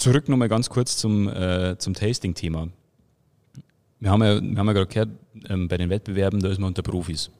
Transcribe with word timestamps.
zurück 0.00 0.28
nochmal 0.28 0.48
ganz 0.48 0.68
kurz 0.70 0.96
zum, 0.96 1.28
äh, 1.28 1.76
zum 1.78 1.94
Tasting-Thema. 1.94 2.68
Wir 4.00 4.10
haben 4.10 4.22
ja, 4.22 4.34
ja 4.34 4.72
gerade 4.72 4.86
gehört, 4.86 5.10
ähm, 5.48 5.68
bei 5.68 5.76
den 5.76 5.90
Wettbewerben, 5.90 6.40
da 6.40 6.48
ist 6.48 6.58
man 6.58 6.68
unter 6.68 6.82
Profis. 6.82 7.30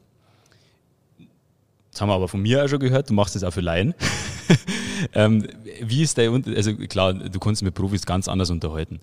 Das 1.91 2.01
haben 2.01 2.09
wir 2.09 2.13
aber 2.13 2.27
von 2.27 2.41
mir 2.41 2.63
auch 2.63 2.69
schon 2.69 2.79
gehört, 2.79 3.09
du 3.09 3.13
machst 3.13 3.35
das 3.35 3.43
auch 3.43 3.51
für 3.51 3.61
Laien. 3.61 3.93
ähm, 5.13 5.47
wie 5.81 6.03
ist 6.03 6.17
der 6.17 6.31
Also 6.31 6.75
klar, 6.75 7.13
du 7.13 7.39
kannst 7.39 7.63
mit 7.63 7.73
Profis 7.73 8.05
ganz 8.05 8.27
anders 8.27 8.49
unterhalten. 8.49 9.01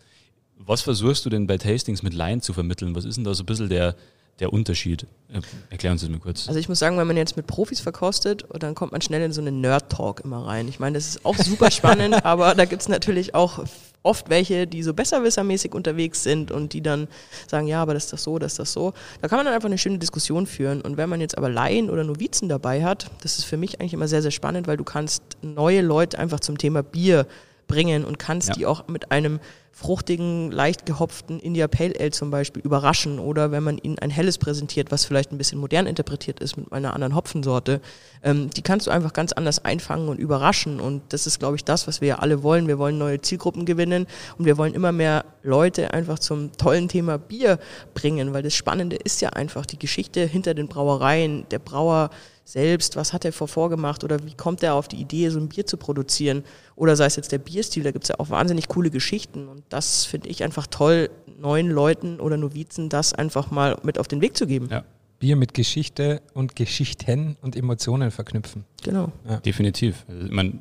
Was 0.57 0.83
versuchst 0.83 1.25
du 1.27 1.31
denn 1.31 1.47
bei 1.47 1.59
Tastings 1.59 2.03
mit 2.03 2.15
Laien 2.15 2.41
zu 2.41 2.53
vermitteln? 2.53 2.95
Was 2.95 3.05
ist 3.05 3.17
denn 3.17 3.25
da 3.25 3.35
so 3.35 3.43
ein 3.43 3.47
bisschen 3.47 3.69
der, 3.69 3.97
der 4.41 4.53
Unterschied? 4.53 5.07
Äh, 5.33 5.41
erklären 5.71 5.99
Sie 5.99 6.07
es 6.07 6.13
mir 6.13 6.19
kurz. 6.19 6.49
Also 6.49 6.59
ich 6.59 6.69
muss 6.69 6.79
sagen, 6.79 6.97
wenn 6.97 7.07
man 7.07 7.17
jetzt 7.17 7.37
mit 7.37 7.47
Profis 7.47 7.81
verkostet, 7.81 8.45
dann 8.59 8.75
kommt 8.75 8.93
man 8.93 9.01
schnell 9.01 9.23
in 9.23 9.33
so 9.33 9.41
einen 9.41 9.61
Nerd-Talk 9.61 10.21
immer 10.25 10.47
rein. 10.47 10.69
Ich 10.69 10.79
meine, 10.79 10.97
das 10.97 11.09
ist 11.09 11.25
auch 11.25 11.37
super 11.37 11.71
spannend, 11.71 12.15
aber 12.25 12.55
da 12.55 12.65
gibt 12.65 12.83
es 12.83 12.89
natürlich 12.89 13.35
auch 13.35 13.65
oft 14.03 14.31
welche, 14.31 14.67
die 14.67 14.83
so 14.83 14.95
besserwissermäßig 14.95 15.75
unterwegs 15.75 16.23
sind 16.23 16.51
und 16.51 16.73
die 16.73 16.83
dann 16.83 17.09
sagen, 17.49 17.67
ja, 17.67 17.83
aber 17.83 17.95
das 17.95 18.05
ist 18.05 18.13
das 18.13 18.23
so, 18.23 18.39
das 18.39 18.53
ist 18.53 18.59
das 18.59 18.73
so. 18.73 18.95
Da 19.21 19.29
kann 19.29 19.39
man 19.39 19.47
dann 19.47 19.55
einfach 19.55 19.69
eine 19.69 19.79
schöne 19.79 19.99
Diskussion 19.99 20.47
führen. 20.47 20.81
Und 20.81 20.97
wenn 20.97 21.09
man 21.09 21.21
jetzt 21.21 21.37
aber 21.37 21.51
Laien 21.51 21.91
oder 21.91 22.05
Novizen 22.05 22.49
dabei 22.49 22.85
hat, 22.85 23.11
das 23.23 23.39
ist 23.39 23.45
für 23.45 23.57
mich 23.57 23.81
eigentlich 23.81 23.95
immer 23.95 24.09
sehr, 24.09 24.23
sehr 24.23 24.31
spannend, 24.31 24.67
weil 24.67 24.77
du 24.77 24.85
kannst 24.85 25.23
neue 25.43 25.83
Leute 25.83 26.19
einfach 26.19 26.41
zum 26.41 26.59
Thema 26.59 26.83
Bier 26.83 27.27
bringen 27.67 28.05
und 28.05 28.19
kannst 28.19 28.49
ja. 28.49 28.55
die 28.55 28.67
auch 28.67 28.89
mit 28.89 29.13
einem 29.13 29.41
fruchtigen, 29.81 30.51
leicht 30.51 30.87
gehopften 30.87 31.39
India 31.39 31.69
Pale 31.69 31.95
Ale 32.01 32.11
zum 32.11 32.33
Beispiel 32.33 32.61
überraschen 32.63 33.21
oder 33.21 33.53
wenn 33.53 33.63
man 33.63 33.79
ihnen 33.79 33.97
ein 34.01 34.11
helles 34.11 34.37
präsentiert, 34.37 34.91
was 34.91 35.05
vielleicht 35.05 35.31
ein 35.31 35.39
bisschen 35.39 35.61
modern 35.61 35.87
interpretiert 35.87 36.41
ist 36.41 36.57
mit 36.57 36.73
einer 36.73 36.95
anderen 36.95 37.15
Hopfensorte, 37.15 37.81
ähm, 38.25 38.51
die 38.51 38.63
kannst 38.63 38.89
du 38.89 38.91
einfach 38.91 39.13
ganz 39.13 39.33
anders 39.33 39.65
einfangen 39.65 40.09
und 40.09 40.19
überraschen 40.19 40.81
und 40.81 41.03
das 41.11 41.29
ist, 41.29 41.39
glaube 41.39 41.55
ich, 41.55 41.65
das, 41.65 41.87
was 41.87 42.01
wir 42.01 42.09
ja 42.09 42.19
alle 42.19 42.43
wollen. 42.43 42.67
Wir 42.67 42.81
wollen 42.81 42.99
neue 42.99 43.21
Zielgruppen 43.21 43.67
gewinnen 43.67 44.09
und 44.37 44.47
wir 44.47 44.59
wollen 44.59 44.75
immer 44.75 44.91
mehr 44.91 45.25
Leute 45.45 45.95
einfach 45.95 46.19
zum 46.19 46.51
tollen 46.57 46.89
Thema 46.89 47.17
Bier 47.17 47.61
bringen, 47.95 48.35
weil 48.35 48.43
das 48.43 48.55
Spannende 48.55 48.97
ist 48.97 49.21
ja 49.21 49.29
einfach 49.31 49.65
die 49.65 49.79
Geschichte 49.79 50.27
hinter 50.27 50.55
den 50.55 50.67
Brauereien, 50.67 51.47
der 51.53 51.61
Brauer 51.61 52.11
selbst, 52.49 52.97
was 52.97 53.13
hat 53.13 53.27
er 53.27 53.33
vor 53.33 53.47
vorgemacht 53.47 54.05
oder 54.05 54.25
wie 54.25 54.33
kommt 54.33 54.63
er 54.63 54.73
auf 54.73 54.89
die 54.89 54.97
Idee, 54.97 55.29
so 55.29 55.39
ein 55.39 55.51
Bier 55.51 55.67
zu 55.67 55.77
produzieren 55.77 56.45
oder 56.77 56.97
sei 56.97 57.05
es 57.05 57.17
jetzt 57.17 57.31
der 57.31 57.39
Bierstil, 57.39 57.83
da 57.83 57.91
gibt 57.91 58.05
es 58.05 58.09
ja 58.09 58.15
auch 58.19 58.31
wahnsinnig 58.31 58.69
coole 58.69 58.91
Geschichten 58.91 59.49
und 59.49 59.65
das 59.69 60.07
finde 60.07 60.31
ich 60.31 60.43
einfach 60.43 60.67
toll, 60.67 61.11
neuen 61.39 61.71
Leuten 61.71 62.21
oder 62.21 62.39
Novizen 62.39 62.89
das 62.89 63.13
einfach 63.13 63.51
mal 63.51 63.77
mit 63.83 63.99
auf 63.99 64.09
den 64.09 64.23
Weg 64.23 64.35
zu 64.35 64.47
geben. 64.47 64.69
Ja. 64.71 64.85
Bier 65.19 65.37
mit 65.37 65.53
Geschichte 65.53 66.23
und 66.33 66.57
Geschichten 66.57 67.37
und 67.43 67.55
Emotionen 67.55 68.11
verknüpfen. 68.11 68.65
Genau. 68.83 69.13
Ja. 69.29 69.41
Definitiv. 69.41 70.07
Also, 70.09 70.33
man 70.33 70.61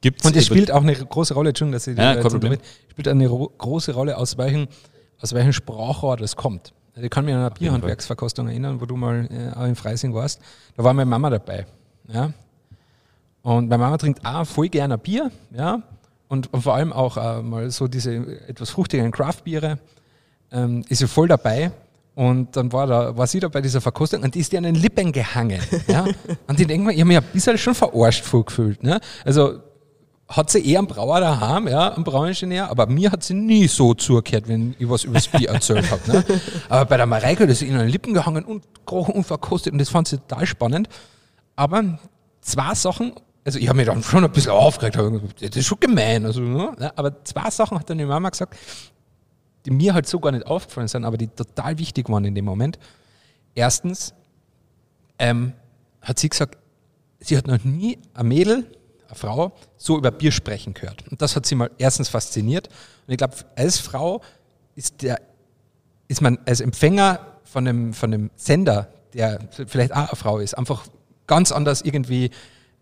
gibt's 0.00 0.24
und 0.24 0.36
es 0.36 0.46
spielt 0.46 0.70
auch 0.70 0.82
eine 0.82 0.94
große 0.94 1.34
Rolle, 1.34 1.48
Entschuldigung, 1.48 1.72
dass 1.72 1.86
ich 1.88 1.98
ja, 1.98 2.14
damit, 2.14 2.60
spielt 2.90 3.08
eine 3.08 3.28
große 3.28 3.92
Rolle, 3.92 4.16
aus 4.16 4.38
welchem, 4.38 4.68
aus 5.20 5.32
welchem 5.32 5.52
Sprachrohr 5.52 6.16
das 6.16 6.36
kommt. 6.36 6.72
Also 6.98 7.04
ich 7.04 7.10
kann 7.12 7.24
mich 7.24 7.32
an 7.32 7.42
eine 7.42 7.50
Bierhandwerksverkostung 7.52 8.48
erinnern, 8.48 8.80
wo 8.80 8.84
du 8.84 8.96
mal 8.96 9.28
äh, 9.30 9.56
auch 9.56 9.66
in 9.66 9.76
Freising 9.76 10.12
warst. 10.14 10.40
Da 10.76 10.82
war 10.82 10.92
meine 10.92 11.08
Mama 11.08 11.30
dabei. 11.30 11.64
Ja? 12.08 12.32
Und 13.42 13.68
meine 13.68 13.80
Mama 13.80 13.96
trinkt 13.98 14.26
auch 14.26 14.44
voll 14.44 14.68
gerne 14.68 14.98
Bier. 14.98 15.30
Ja? 15.52 15.80
Und, 16.26 16.52
und 16.52 16.62
vor 16.62 16.74
allem 16.74 16.92
auch 16.92 17.16
äh, 17.16 17.40
mal 17.40 17.70
so 17.70 17.86
diese 17.86 18.16
etwas 18.48 18.70
fruchtigen 18.70 19.12
Craft-Biere. 19.12 19.78
Ähm, 20.50 20.84
ist 20.88 20.98
sie 20.98 21.06
voll 21.06 21.28
dabei. 21.28 21.70
Und 22.16 22.56
dann 22.56 22.72
war, 22.72 22.88
da, 22.88 23.16
war 23.16 23.28
sie 23.28 23.38
da 23.38 23.46
bei 23.46 23.60
dieser 23.60 23.80
Verkostung 23.80 24.24
und 24.24 24.34
die 24.34 24.40
ist 24.40 24.50
dir 24.50 24.58
an 24.58 24.64
den 24.64 24.74
Lippen 24.74 25.12
gehangen. 25.12 25.60
Ja? 25.86 26.04
und 26.48 26.58
ich 26.58 26.66
denke 26.66 26.86
mal, 26.86 26.90
ich 26.92 26.98
habe 26.98 27.06
mich 27.06 27.16
ein 27.16 27.24
bisschen 27.32 27.56
schon 27.58 27.76
verarscht 27.76 28.24
vorgefühlt. 28.24 28.82
Ne? 28.82 28.98
Also 29.24 29.60
hat 30.28 30.50
sie 30.50 30.64
eher 30.64 30.80
einen 30.80 30.88
Brauer 30.88 31.20
daheim, 31.20 31.68
ja, 31.68 31.94
einen 31.94 32.04
Brauingenieur, 32.04 32.68
aber 32.68 32.86
mir 32.86 33.10
hat 33.10 33.24
sie 33.24 33.32
nie 33.32 33.66
so 33.66 33.94
zugehört, 33.94 34.46
wenn 34.46 34.74
ich 34.78 34.88
was 34.88 35.04
über 35.04 35.14
das 35.14 35.28
Bier 35.28 35.48
erzählt 35.48 35.90
habe. 35.90 36.12
Ne? 36.12 36.24
Aber 36.68 36.84
bei 36.84 36.96
der 36.98 37.06
Mareike, 37.06 37.46
das 37.46 37.62
ist 37.62 37.68
in 37.68 37.78
den 37.78 37.88
Lippen 37.88 38.12
gehangen 38.12 38.44
und 38.44 38.62
gerochen 38.84 39.14
und 39.14 39.24
verkostet 39.24 39.72
und 39.72 39.78
das 39.78 39.88
fand 39.88 40.06
sie 40.08 40.18
total 40.18 40.44
spannend. 40.46 40.88
Aber 41.56 41.98
zwei 42.42 42.74
Sachen, 42.74 43.12
also 43.44 43.58
ich 43.58 43.68
habe 43.68 43.78
mich 43.78 43.86
dann 43.86 44.02
schon 44.02 44.22
ein 44.22 44.30
bisschen 44.30 44.52
aufgeregt, 44.52 44.98
das 45.40 45.56
ist 45.56 45.66
schon 45.66 45.80
gemein, 45.80 46.26
also, 46.26 46.42
ne? 46.42 46.92
aber 46.94 47.24
zwei 47.24 47.48
Sachen 47.50 47.78
hat 47.78 47.88
dann 47.88 47.96
die 47.96 48.04
Mama 48.04 48.28
gesagt, 48.28 48.54
die 49.64 49.70
mir 49.70 49.94
halt 49.94 50.06
so 50.06 50.20
gar 50.20 50.32
nicht 50.32 50.46
aufgefallen 50.46 50.88
sind, 50.88 51.06
aber 51.06 51.16
die 51.16 51.28
total 51.28 51.78
wichtig 51.78 52.08
waren 52.10 52.26
in 52.26 52.34
dem 52.34 52.44
Moment. 52.44 52.78
Erstens 53.54 54.12
ähm, 55.18 55.54
hat 56.02 56.18
sie 56.18 56.28
gesagt, 56.28 56.58
sie 57.18 57.36
hat 57.36 57.46
noch 57.46 57.64
nie 57.64 57.98
ein 58.12 58.28
Mädel 58.28 58.66
Frau 59.12 59.52
so 59.76 59.96
über 59.96 60.10
Bier 60.10 60.32
sprechen 60.32 60.74
gehört. 60.74 61.04
Und 61.10 61.22
das 61.22 61.36
hat 61.36 61.46
sie 61.46 61.54
mal 61.54 61.70
erstens 61.78 62.08
fasziniert. 62.08 62.68
Und 63.06 63.12
ich 63.12 63.18
glaube, 63.18 63.34
als 63.56 63.78
Frau 63.78 64.20
ist, 64.74 65.02
der, 65.02 65.20
ist 66.08 66.20
man 66.20 66.38
als 66.46 66.60
Empfänger 66.60 67.20
von 67.44 67.66
einem, 67.66 67.94
von 67.94 68.12
einem 68.12 68.30
Sender, 68.36 68.88
der 69.14 69.40
vielleicht 69.66 69.92
auch 69.92 70.08
eine 70.08 70.16
Frau 70.16 70.38
ist, 70.38 70.54
einfach 70.54 70.84
ganz 71.26 71.52
anders 71.52 71.82
irgendwie 71.82 72.30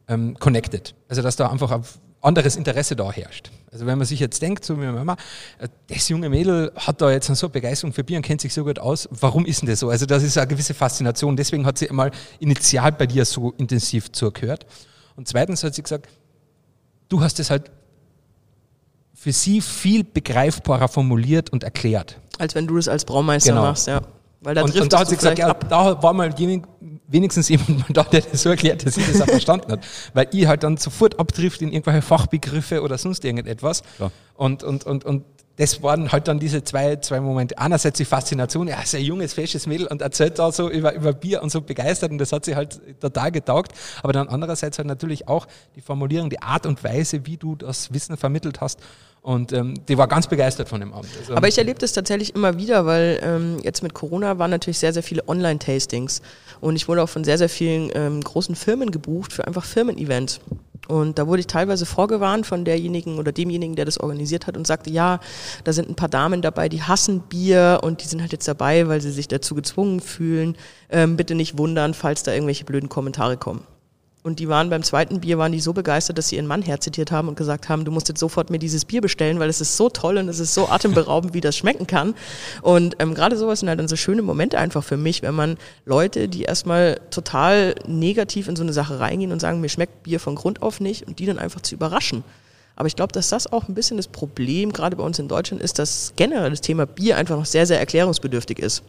ähm, 0.09 0.39
connected. 0.39 0.95
Also 1.09 1.23
dass 1.23 1.37
da 1.37 1.49
einfach 1.49 1.71
ein 1.71 1.83
anderes 2.21 2.57
Interesse 2.57 2.97
da 2.97 3.11
herrscht. 3.13 3.51
Also 3.71 3.87
wenn 3.87 3.99
man 3.99 4.07
sich 4.07 4.21
jetzt 4.21 4.41
denkt, 4.41 4.65
so 4.65 4.81
wie 4.81 4.87
Mama, 4.87 5.17
äh, 5.59 5.69
das 5.89 6.09
junge 6.09 6.29
Mädel 6.29 6.73
hat 6.75 7.01
da 7.01 7.11
jetzt 7.11 7.27
so 7.27 7.49
Begeisterung 7.49 7.93
für 7.93 8.05
Bier 8.05 8.17
und 8.17 8.23
kennt 8.23 8.41
sich 8.41 8.55
so 8.55 8.65
gut 8.65 8.79
aus, 8.79 9.09
warum 9.11 9.45
ist 9.45 9.63
denn 9.63 9.69
das 9.69 9.81
so? 9.81 9.91
Also 9.91 10.07
das 10.07 10.23
ist 10.23 10.39
eine 10.39 10.47
gewisse 10.47 10.75
Faszination, 10.75 11.37
deswegen 11.37 11.67
hat 11.67 11.79
sie 11.79 11.91
einmal 11.91 12.11
initial 12.41 12.93
bei 12.93 13.07
dir 13.07 13.25
so 13.25 13.53
intensiv 13.59 14.11
zugehört. 14.13 14.67
Und 15.17 15.27
zweitens 15.29 15.65
hat 15.65 15.75
sie 15.75 15.83
gesagt, 15.83 16.09
du 17.09 17.21
hast 17.21 17.41
es 17.41 17.51
halt 17.51 17.71
für 19.15 19.33
sie 19.33 19.61
viel 19.61 20.05
begreifbarer 20.05 20.89
formuliert 20.89 21.51
und 21.51 21.65
erklärt. 21.65 22.21
Als 22.39 22.55
wenn 22.55 22.67
du 22.67 22.77
das 22.77 22.87
als 22.87 23.05
Braumeister 23.05 23.53
genau. 23.53 23.63
machst, 23.63 23.87
ja. 23.87 24.03
Weil 24.43 24.55
da 24.55 24.63
und, 24.63 24.79
und 24.79 24.93
da 24.93 25.01
hat 25.01 25.09
sie 25.09 25.17
gesagt, 25.17 25.39
ja, 25.39 25.53
da 25.55 26.01
war 26.03 26.13
mal 26.13 26.33
wenigstens 27.09 27.49
jemand 27.49 27.85
da, 27.89 28.03
der 28.05 28.21
das 28.21 28.43
so 28.43 28.51
erklärt, 28.51 28.85
dass 28.85 28.95
sie 28.95 29.03
das 29.03 29.21
auch 29.21 29.27
verstanden 29.27 29.73
hat. 29.73 29.87
Weil 30.13 30.29
ich 30.33 30.47
halt 30.47 30.63
dann 30.63 30.77
sofort 30.77 31.19
abtrifft 31.19 31.63
in 31.63 31.73
irgendwelche 31.73 32.03
Fachbegriffe 32.03 32.83
oder 32.83 32.99
sonst 32.99 33.25
irgendetwas. 33.25 33.83
Ja. 33.99 34.11
Und, 34.35 34.63
und, 34.63 34.85
und, 34.85 35.05
und 35.05 35.25
das 35.57 35.83
waren 35.83 36.13
halt 36.13 36.29
dann 36.29 36.39
diese 36.39 36.63
zwei, 36.65 36.97
zwei 36.97 37.21
Momente. 37.21 37.59
Einerseits 37.59 37.97
die 37.97 38.05
Faszination, 38.05 38.69
ja, 38.69 38.77
ein 38.77 39.01
junges, 39.03 39.33
fesches 39.33 39.67
Mädel 39.67 39.87
und 39.87 40.03
erzählt 40.03 40.39
da 40.39 40.53
so 40.53 40.71
über, 40.71 40.95
über 40.95 41.13
Bier 41.15 41.43
und 41.43 41.51
so 41.51 41.63
begeistert 41.63 42.11
und 42.11 42.19
das 42.19 42.33
hat 42.33 42.45
sie 42.45 42.57
halt 42.57 42.81
total 43.01 43.33
getaugt. 43.33 43.73
Aber 44.03 44.13
dann 44.13 44.29
andererseits 44.29 44.77
halt 44.79 44.87
natürlich 44.87 45.29
auch 45.29 45.47
die 45.75 45.81
Formulierung, 45.81 46.29
die 46.29 46.43
Art 46.43 46.67
und 46.67 46.85
Weise, 46.85 47.25
wie 47.27 47.39
du 47.39 47.57
das 47.57 47.93
Wissen 47.93 48.17
vermittelt 48.17 48.61
hast. 48.61 48.81
Und 49.27 49.53
ähm, 49.53 49.75
die 49.89 49.99
war 49.99 50.07
ganz 50.07 50.29
begeistert 50.29 50.69
von 50.69 50.79
dem 50.79 50.93
Abend. 50.93 51.11
Also, 51.19 51.35
Aber 51.35 51.49
ich 51.49 51.59
erlebe 51.59 51.81
das 51.81 51.93
tatsächlich 51.93 52.37
immer 52.37 52.59
wieder, 52.59 52.87
weil 52.87 53.19
ähm, 53.25 53.59
jetzt 53.61 53.83
mit 53.83 53.93
Corona 53.93 54.39
waren 54.39 54.53
natürlich 54.53 54.79
sehr, 54.79 54.93
sehr 54.93 55.03
viele 55.03 55.27
Online-Tastings. 55.27 56.23
Und 56.61 56.77
ich 56.77 56.87
wurde 56.87 57.03
auch 57.03 57.09
von 57.09 57.25
sehr, 57.25 57.37
sehr 57.37 57.49
vielen 57.49 57.91
ähm, 57.97 58.21
großen 58.21 58.55
Firmen 58.55 58.93
gebucht 58.93 59.33
für 59.33 59.45
einfach 59.45 59.65
Firmen-Events. 59.65 60.39
Und 60.87 61.19
da 61.19 61.27
wurde 61.27 61.41
ich 61.41 61.49
teilweise 61.49 61.87
vorgewarnt 61.87 62.47
von 62.47 62.65
derjenigen 62.65 63.19
oder 63.19 63.33
demjenigen, 63.33 63.75
der 63.75 63.85
das 63.85 63.99
organisiert 63.99 64.47
hat 64.47 64.57
und 64.57 64.65
sagte, 64.65 64.91
ja, 64.91 65.19
da 65.65 65.73
sind 65.73 65.89
ein 65.89 65.97
paar 65.97 66.09
Damen 66.09 66.41
dabei, 66.41 66.69
die 66.69 66.85
hassen 66.85 67.19
Bier 67.23 67.81
und 67.83 68.05
die 68.05 68.07
sind 68.07 68.21
halt 68.21 68.31
jetzt 68.31 68.47
dabei, 68.47 68.87
weil 68.87 69.01
sie 69.01 69.11
sich 69.11 69.27
dazu 69.27 69.57
gezwungen 69.57 69.99
fühlen. 69.99 70.57
Ähm, 70.89 71.17
bitte 71.17 71.35
nicht 71.35 71.59
wundern, 71.59 71.95
falls 71.95 72.23
da 72.23 72.33
irgendwelche 72.33 72.65
blöden 72.65 72.89
Kommentare 72.89 73.37
kommen. 73.37 73.67
Und 74.27 74.41
die 74.41 74.49
waren 74.49 74.71
beim 74.71 74.83
zweiten 74.83 75.21
Bier, 75.21 75.39
waren 75.39 75.53
die 75.53 75.61
so 75.61 75.73
begeistert, 75.73 76.19
dass 76.19 76.31
sie 76.31 76.35
ihren 76.35 76.49
Mann 76.49 76.61
herzitiert 76.61 77.13
haben 77.13 77.29
und 77.29 77.37
gesagt 77.37 77.69
haben, 77.69 77.85
du 77.85 77.93
musst 77.93 78.09
jetzt 78.09 78.19
sofort 78.19 78.51
mir 78.51 78.59
dieses 78.59 78.85
Bier 78.85 79.01
bestellen, 79.01 79.39
weil 79.39 79.49
es 79.49 79.61
ist 79.61 79.77
so 79.77 79.89
toll 79.89 80.19
und 80.19 80.29
es 80.29 80.41
ist 80.41 80.53
so 80.53 80.69
atemberaubend, 80.69 81.33
wie 81.33 81.41
das 81.41 81.57
schmecken 81.57 81.87
kann. 81.87 82.13
Und 82.61 82.97
ähm, 82.99 83.15
gerade 83.15 83.37
sowas 83.37 83.61
sind 83.61 83.69
halt 83.69 83.79
dann 83.79 83.87
so 83.87 83.95
schöne 83.95 84.23
Momente 84.23 84.59
einfach 84.59 84.83
für 84.83 84.97
mich, 84.97 85.23
wenn 85.23 85.37
man 85.37 85.59
Leute, 85.85 86.27
die 86.27 86.43
erstmal 86.43 86.99
total 87.13 87.77
negativ 87.87 88.49
in 88.49 88.57
so 88.57 88.65
eine 88.65 88.73
Sache 88.73 88.99
reingehen 88.99 89.31
und 89.31 89.39
sagen, 89.39 89.61
mir 89.61 89.69
schmeckt 89.69 90.03
Bier 90.03 90.19
von 90.19 90.35
Grund 90.35 90.61
auf 90.61 90.81
nicht 90.81 91.07
und 91.07 91.21
die 91.21 91.27
dann 91.27 91.39
einfach 91.39 91.61
zu 91.61 91.77
überraschen. 91.77 92.25
Aber 92.75 92.89
ich 92.89 92.97
glaube, 92.97 93.13
dass 93.13 93.29
das 93.29 93.53
auch 93.53 93.69
ein 93.69 93.75
bisschen 93.75 93.97
das 93.97 94.09
Problem 94.09 94.73
gerade 94.73 94.97
bei 94.97 95.05
uns 95.05 95.21
in 95.21 95.29
Deutschland 95.29 95.63
ist, 95.63 95.79
dass 95.79 96.15
generell 96.17 96.51
das 96.51 96.63
Thema 96.63 96.85
Bier 96.85 97.17
einfach 97.17 97.37
noch 97.37 97.47
sehr, 97.47 97.65
sehr 97.65 97.79
erklärungsbedürftig 97.79 98.59
ist. 98.59 98.83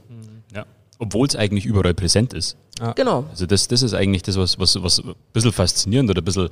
Ja, 0.51 0.65
obwohl 0.99 1.27
es 1.27 1.35
eigentlich 1.35 1.65
überall 1.65 1.93
präsent 1.93 2.33
ist. 2.33 2.57
Ja. 2.79 2.93
Genau. 2.93 3.25
Also 3.29 3.45
das, 3.45 3.67
das 3.67 3.81
ist 3.81 3.93
eigentlich 3.93 4.23
das, 4.23 4.37
was, 4.37 4.59
was, 4.59 4.81
was 4.81 4.99
ein 4.99 5.15
bisschen 5.33 5.51
faszinierend 5.51 6.09
oder 6.09 6.21
ein 6.21 6.25
bisschen, 6.25 6.49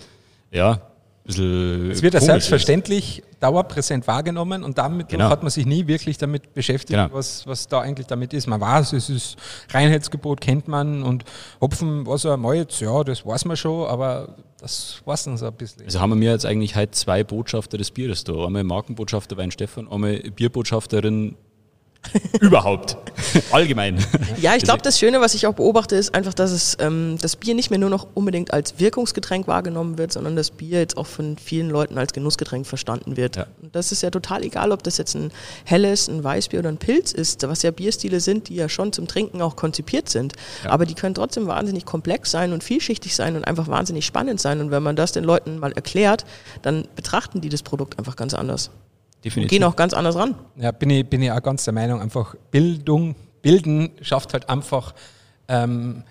ja, 0.51 0.71
ein 0.71 0.79
bisschen 1.25 1.91
Es 1.91 2.01
wird 2.01 2.13
ja 2.13 2.21
selbstverständlich 2.21 3.19
ist. 3.19 3.27
dauerpräsent 3.41 4.07
wahrgenommen 4.07 4.63
und 4.63 4.77
damit 4.77 5.09
genau. 5.09 5.29
hat 5.29 5.41
man 5.41 5.49
sich 5.49 5.65
nie 5.65 5.87
wirklich 5.87 6.17
damit 6.17 6.53
beschäftigt, 6.53 6.99
genau. 6.99 7.13
was, 7.13 7.45
was 7.47 7.67
da 7.67 7.81
eigentlich 7.81 8.07
damit 8.07 8.33
ist. 8.33 8.47
Man 8.47 8.61
weiß, 8.61 8.93
es 8.93 9.09
ist 9.09 9.35
Reinheitsgebot, 9.69 10.41
kennt 10.41 10.67
man 10.67 11.03
und 11.03 11.23
Hopfen, 11.61 12.05
was 12.05 12.25
er 12.25 12.37
Malz, 12.37 12.79
ja, 12.79 13.03
das 13.03 13.25
weiß 13.25 13.45
man 13.45 13.57
schon, 13.57 13.87
aber 13.87 14.35
das 14.59 15.01
weiß 15.05 15.25
dann 15.25 15.37
so 15.37 15.47
ein 15.47 15.53
bisschen. 15.53 15.83
Also 15.85 15.99
haben 15.99 16.19
wir 16.19 16.31
jetzt 16.31 16.45
eigentlich 16.45 16.75
halt 16.75 16.95
zwei 16.95 17.23
Botschafter 17.23 17.77
des 17.77 17.91
Bieres 17.91 18.23
da. 18.23 18.45
Einmal 18.45 18.63
Markenbotschafter 18.63 19.37
Wein 19.37 19.51
Stefan, 19.51 19.87
einmal 19.91 20.17
Bierbotschafterin 20.17 21.35
Überhaupt. 22.39 22.97
Allgemein. 23.51 24.03
Ja, 24.41 24.55
ich 24.55 24.63
glaube, 24.63 24.81
das 24.81 24.99
Schöne, 24.99 25.21
was 25.21 25.33
ich 25.33 25.47
auch 25.47 25.53
beobachte, 25.53 25.95
ist 25.95 26.13
einfach, 26.13 26.33
dass 26.33 26.51
es 26.51 26.77
ähm, 26.79 27.17
das 27.21 27.35
Bier 27.35 27.55
nicht 27.55 27.69
mehr 27.69 27.79
nur 27.79 27.89
noch 27.89 28.07
unbedingt 28.13 28.53
als 28.53 28.79
Wirkungsgetränk 28.79 29.47
wahrgenommen 29.47 29.97
wird, 29.97 30.11
sondern 30.11 30.35
das 30.35 30.51
Bier 30.51 30.79
jetzt 30.79 30.97
auch 30.97 31.07
von 31.07 31.37
vielen 31.37 31.69
Leuten 31.69 31.97
als 31.97 32.13
Genussgetränk 32.13 32.67
verstanden 32.67 33.17
wird. 33.17 33.37
Ja. 33.37 33.47
Und 33.61 33.75
das 33.75 33.91
ist 33.91 34.03
ja 34.03 34.09
total 34.09 34.43
egal, 34.43 34.71
ob 34.71 34.83
das 34.83 34.97
jetzt 34.97 35.15
ein 35.15 35.31
helles, 35.63 36.07
ein 36.07 36.23
Weißbier 36.23 36.59
oder 36.59 36.69
ein 36.69 36.77
Pilz 36.77 37.11
ist, 37.11 37.47
was 37.47 37.61
ja 37.63 37.71
Bierstile 37.71 38.19
sind, 38.19 38.49
die 38.49 38.55
ja 38.55 38.69
schon 38.69 38.93
zum 38.93 39.07
Trinken 39.07 39.41
auch 39.41 39.55
konzipiert 39.55 40.09
sind. 40.09 40.33
Ja. 40.63 40.71
Aber 40.71 40.85
die 40.85 40.95
können 40.95 41.15
trotzdem 41.15 41.47
wahnsinnig 41.47 41.85
komplex 41.85 42.31
sein 42.31 42.53
und 42.53 42.63
vielschichtig 42.63 43.15
sein 43.15 43.35
und 43.35 43.45
einfach 43.45 43.67
wahnsinnig 43.67 44.05
spannend 44.05 44.39
sein. 44.39 44.59
Und 44.61 44.71
wenn 44.71 44.83
man 44.83 44.95
das 44.95 45.11
den 45.11 45.23
Leuten 45.23 45.59
mal 45.59 45.71
erklärt, 45.71 46.25
dann 46.61 46.87
betrachten 46.95 47.41
die 47.41 47.49
das 47.49 47.63
Produkt 47.63 47.97
einfach 47.97 48.15
ganz 48.15 48.33
anders. 48.33 48.69
Definitiv. 49.25 49.43
Und 49.43 49.49
gehen 49.49 49.63
auch 49.63 49.75
ganz 49.75 49.93
anders 49.93 50.15
ran. 50.15 50.35
Ja, 50.55 50.71
bin 50.71 50.91
ich, 50.91 51.09
bin 51.09 51.21
ich 51.23 51.31
auch 51.31 51.41
ganz 51.41 51.63
der 51.63 51.73
Meinung, 51.73 51.99
einfach 51.99 52.35
Bildung, 52.51 53.15
Bilden 53.41 53.89
schafft 54.01 54.33
halt 54.33 54.47
einfach 54.49 54.93
ähm, 55.47 56.03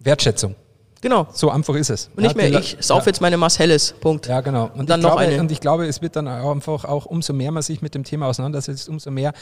Wertschätzung. 0.00 0.56
Genau. 1.00 1.28
So 1.32 1.48
einfach 1.50 1.76
ist 1.76 1.90
es. 1.90 2.10
Und 2.16 2.24
nicht 2.24 2.34
mehr, 2.34 2.52
ich 2.58 2.76
sauf 2.80 3.04
ja. 3.04 3.06
jetzt 3.06 3.20
meine 3.20 3.36
Mass 3.36 3.60
Helles, 3.60 3.94
Punkt. 4.00 4.26
Ja, 4.26 4.40
genau. 4.40 4.64
Und, 4.64 4.80
und 4.80 4.90
dann 4.90 5.00
noch 5.00 5.10
glaube, 5.10 5.22
eine. 5.22 5.40
Und 5.40 5.52
ich 5.52 5.60
glaube, 5.60 5.86
es 5.86 6.02
wird 6.02 6.16
dann 6.16 6.26
auch 6.26 6.50
einfach 6.50 6.84
auch, 6.84 7.06
umso 7.06 7.32
mehr 7.32 7.52
man 7.52 7.62
sich 7.62 7.82
mit 7.82 7.94
dem 7.94 8.02
Thema 8.02 8.26
auseinandersetzt, 8.26 8.88
umso 8.88 9.12
mehr 9.12 9.32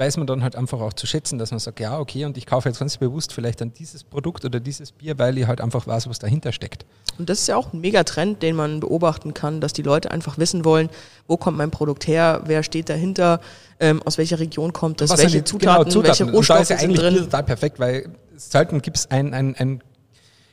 weiß 0.00 0.16
man 0.16 0.26
dann 0.26 0.42
halt 0.42 0.56
einfach 0.56 0.80
auch 0.80 0.94
zu 0.94 1.06
schätzen, 1.06 1.38
dass 1.38 1.50
man 1.50 1.60
sagt, 1.60 1.78
ja, 1.78 1.98
okay, 1.98 2.24
und 2.24 2.38
ich 2.38 2.46
kaufe 2.46 2.70
jetzt 2.70 2.78
ganz 2.78 2.96
bewusst 2.96 3.34
vielleicht 3.34 3.60
dann 3.60 3.74
dieses 3.74 4.02
Produkt 4.02 4.46
oder 4.46 4.58
dieses 4.58 4.92
Bier, 4.92 5.18
weil 5.18 5.36
ich 5.36 5.46
halt 5.46 5.60
einfach 5.60 5.86
weiß, 5.86 6.08
was 6.08 6.18
dahinter 6.18 6.52
steckt. 6.52 6.86
Und 7.18 7.28
das 7.28 7.40
ist 7.40 7.48
ja 7.48 7.56
auch 7.56 7.74
ein 7.74 7.82
Megatrend, 7.82 8.42
den 8.42 8.56
man 8.56 8.80
beobachten 8.80 9.34
kann, 9.34 9.60
dass 9.60 9.74
die 9.74 9.82
Leute 9.82 10.10
einfach 10.10 10.38
wissen 10.38 10.64
wollen, 10.64 10.88
wo 11.28 11.36
kommt 11.36 11.58
mein 11.58 11.70
Produkt 11.70 12.06
her, 12.06 12.40
wer 12.46 12.62
steht 12.62 12.88
dahinter, 12.88 13.40
ähm, 13.78 14.02
aus 14.02 14.16
welcher 14.16 14.38
Region 14.38 14.72
kommt 14.72 15.02
das, 15.02 15.10
welche 15.18 15.44
Zutaten, 15.44 15.84
genau, 15.84 15.90
Zutaten, 15.90 16.26
welche 16.26 16.32
Rohstoffe 16.34 16.60
und 16.60 16.70
da 16.70 16.74
ist 16.74 16.80
ja 16.80 16.88
eigentlich 16.88 17.00
drin. 17.00 17.16
total 17.16 17.42
perfekt, 17.42 17.78
weil 17.78 18.08
selten 18.36 18.80
gibt 18.80 18.96
es 18.96 19.10
ein, 19.10 19.34
ein, 19.34 19.54
ein 19.56 19.82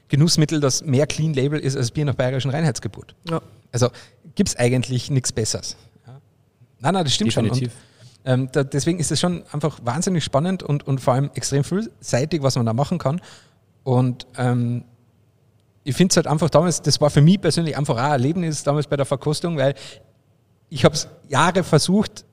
Genussmittel, 0.10 0.60
das 0.60 0.84
mehr 0.84 1.08
Clean 1.08 1.34
Label 1.34 1.58
ist 1.58 1.78
als 1.78 1.92
Bier 1.92 2.04
nach 2.04 2.16
bayerischen 2.16 2.52
Reinheitsgebot. 2.52 3.16
Ja. 3.30 3.42
Also 3.72 3.92
gibt 4.36 4.50
es 4.50 4.58
eigentlich 4.58 5.10
nichts 5.10 5.32
Besseres. 5.32 5.78
Ja. 6.06 6.20
Nein, 6.80 6.94
nein, 6.96 7.06
das 7.06 7.14
stimmt 7.14 7.32
Definitiv. 7.32 7.72
schon. 7.72 7.80
Und 7.80 7.97
ähm, 8.26 8.50
da, 8.52 8.64
deswegen 8.64 9.00
ist 9.00 9.12
es 9.12 9.20
schon 9.20 9.44
einfach 9.52 9.80
wahnsinnig 9.84 10.24
spannend 10.24 10.64
und, 10.64 10.86
und 10.86 11.00
vor 11.00 11.14
allem 11.14 11.32
extrem 11.34 11.64
vielseitig, 11.64 12.44
was 12.44 12.56
man 12.56 12.66
da 12.66 12.74
machen 12.74 12.98
kann. 12.98 13.22
Und 13.84 14.28
ähm, 14.38 14.84
ich 15.84 15.96
finde 15.96 16.12
es 16.12 16.18
halt 16.18 16.28
einfach 16.28 16.50
damals, 16.50 16.82
das 16.82 17.00
war 17.00 17.10
für 17.10 17.22
mich 17.22 17.40
persönlich 17.40 17.78
einfach 17.78 17.96
auch 17.96 18.02
ein 18.02 18.12
Erlebnis 18.12 18.64
damals 18.64 18.88
bei 18.88 18.98
der 18.98 19.06
Verkostung, 19.06 19.58
weil 19.58 19.76
ich 20.70 20.84
habe 20.84 20.96
es 20.96 21.08
Jahre 21.30 21.64
versucht, 21.64 22.26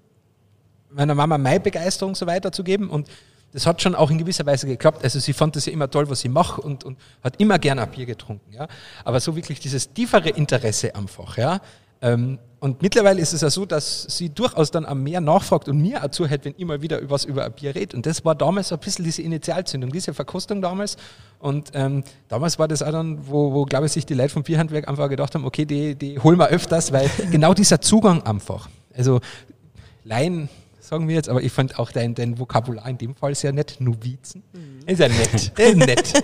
meiner 0.90 1.14
Mama 1.14 1.38
meine 1.38 1.60
Begeisterung 1.60 2.14
so 2.14 2.26
weiterzugeben 2.26 2.90
und 2.90 3.08
das 3.52 3.66
hat 3.66 3.80
schon 3.80 3.94
auch 3.94 4.10
in 4.10 4.18
gewisser 4.18 4.44
Weise 4.46 4.66
geklappt. 4.66 5.04
Also 5.04 5.20
sie 5.20 5.32
fand 5.32 5.54
es 5.54 5.66
ja 5.66 5.72
immer 5.72 5.88
toll, 5.88 6.10
was 6.10 6.20
sie 6.20 6.28
macht 6.28 6.58
und, 6.58 6.82
und 6.82 6.98
hat 7.22 7.40
immer 7.40 7.60
gerne 7.60 7.82
ein 7.82 7.90
Bier 7.92 8.04
getrunken. 8.04 8.52
Ja? 8.52 8.66
Aber 9.04 9.20
so 9.20 9.36
wirklich 9.36 9.60
dieses 9.60 9.92
tiefere 9.92 10.30
Interesse 10.30 10.92
einfach, 10.96 11.38
ja, 11.38 11.60
ähm, 12.04 12.38
und 12.60 12.80
mittlerweile 12.80 13.20
ist 13.20 13.32
es 13.32 13.40
ja 13.40 13.50
so, 13.50 13.66
dass 13.66 14.02
sie 14.08 14.30
durchaus 14.30 14.70
dann 14.70 14.86
am 14.86 15.02
mehr 15.02 15.20
nachfragt 15.20 15.68
und 15.68 15.82
mir 15.82 16.02
auch 16.02 16.08
zuhört, 16.08 16.44
wenn 16.44 16.54
immer 16.54 16.80
wieder 16.80 16.98
was 17.10 17.24
über 17.24 17.44
ein 17.44 17.52
Bier 17.52 17.74
redet. 17.74 17.94
Und 17.94 18.06
das 18.06 18.24
war 18.24 18.34
damals 18.34 18.68
so 18.68 18.76
ein 18.76 18.80
bisschen 18.80 19.04
diese 19.04 19.22
Initialzündung, 19.22 19.90
diese 19.90 20.14
Verkostung 20.14 20.62
damals. 20.62 20.96
Und 21.38 21.70
ähm, 21.74 22.04
damals 22.28 22.58
war 22.58 22.68
das 22.68 22.82
auch 22.82 22.92
dann, 22.92 23.26
wo, 23.26 23.52
wo 23.52 23.64
glaube 23.64 23.86
ich, 23.86 23.92
sich 23.92 24.06
die 24.06 24.14
Leute 24.14 24.30
vom 24.30 24.44
Bierhandwerk 24.44 24.88
einfach 24.88 25.08
gedacht 25.08 25.34
haben, 25.34 25.44
okay, 25.44 25.66
die, 25.66 25.94
die 25.94 26.18
holen 26.18 26.38
wir 26.38 26.48
öfters, 26.48 26.92
weil 26.92 27.10
genau 27.30 27.52
dieser 27.52 27.80
Zugang 27.80 28.22
einfach. 28.22 28.68
Also 28.94 29.20
Laien 30.04 30.48
sagen 30.80 31.08
wir 31.08 31.14
jetzt, 31.16 31.28
aber 31.28 31.42
ich 31.42 31.52
fand 31.52 31.78
auch 31.78 31.90
dein, 31.90 32.14
dein 32.14 32.38
Vokabular 32.38 32.88
in 32.88 32.98
dem 32.98 33.14
Fall 33.14 33.34
sehr 33.34 33.52
nett. 33.52 33.76
Novizen. 33.78 34.42
Mhm. 34.52 34.80
Ist 34.86 35.00
ja 35.00 35.08
nett. 35.08 35.34
ist 35.58 35.76
nett. 35.76 36.22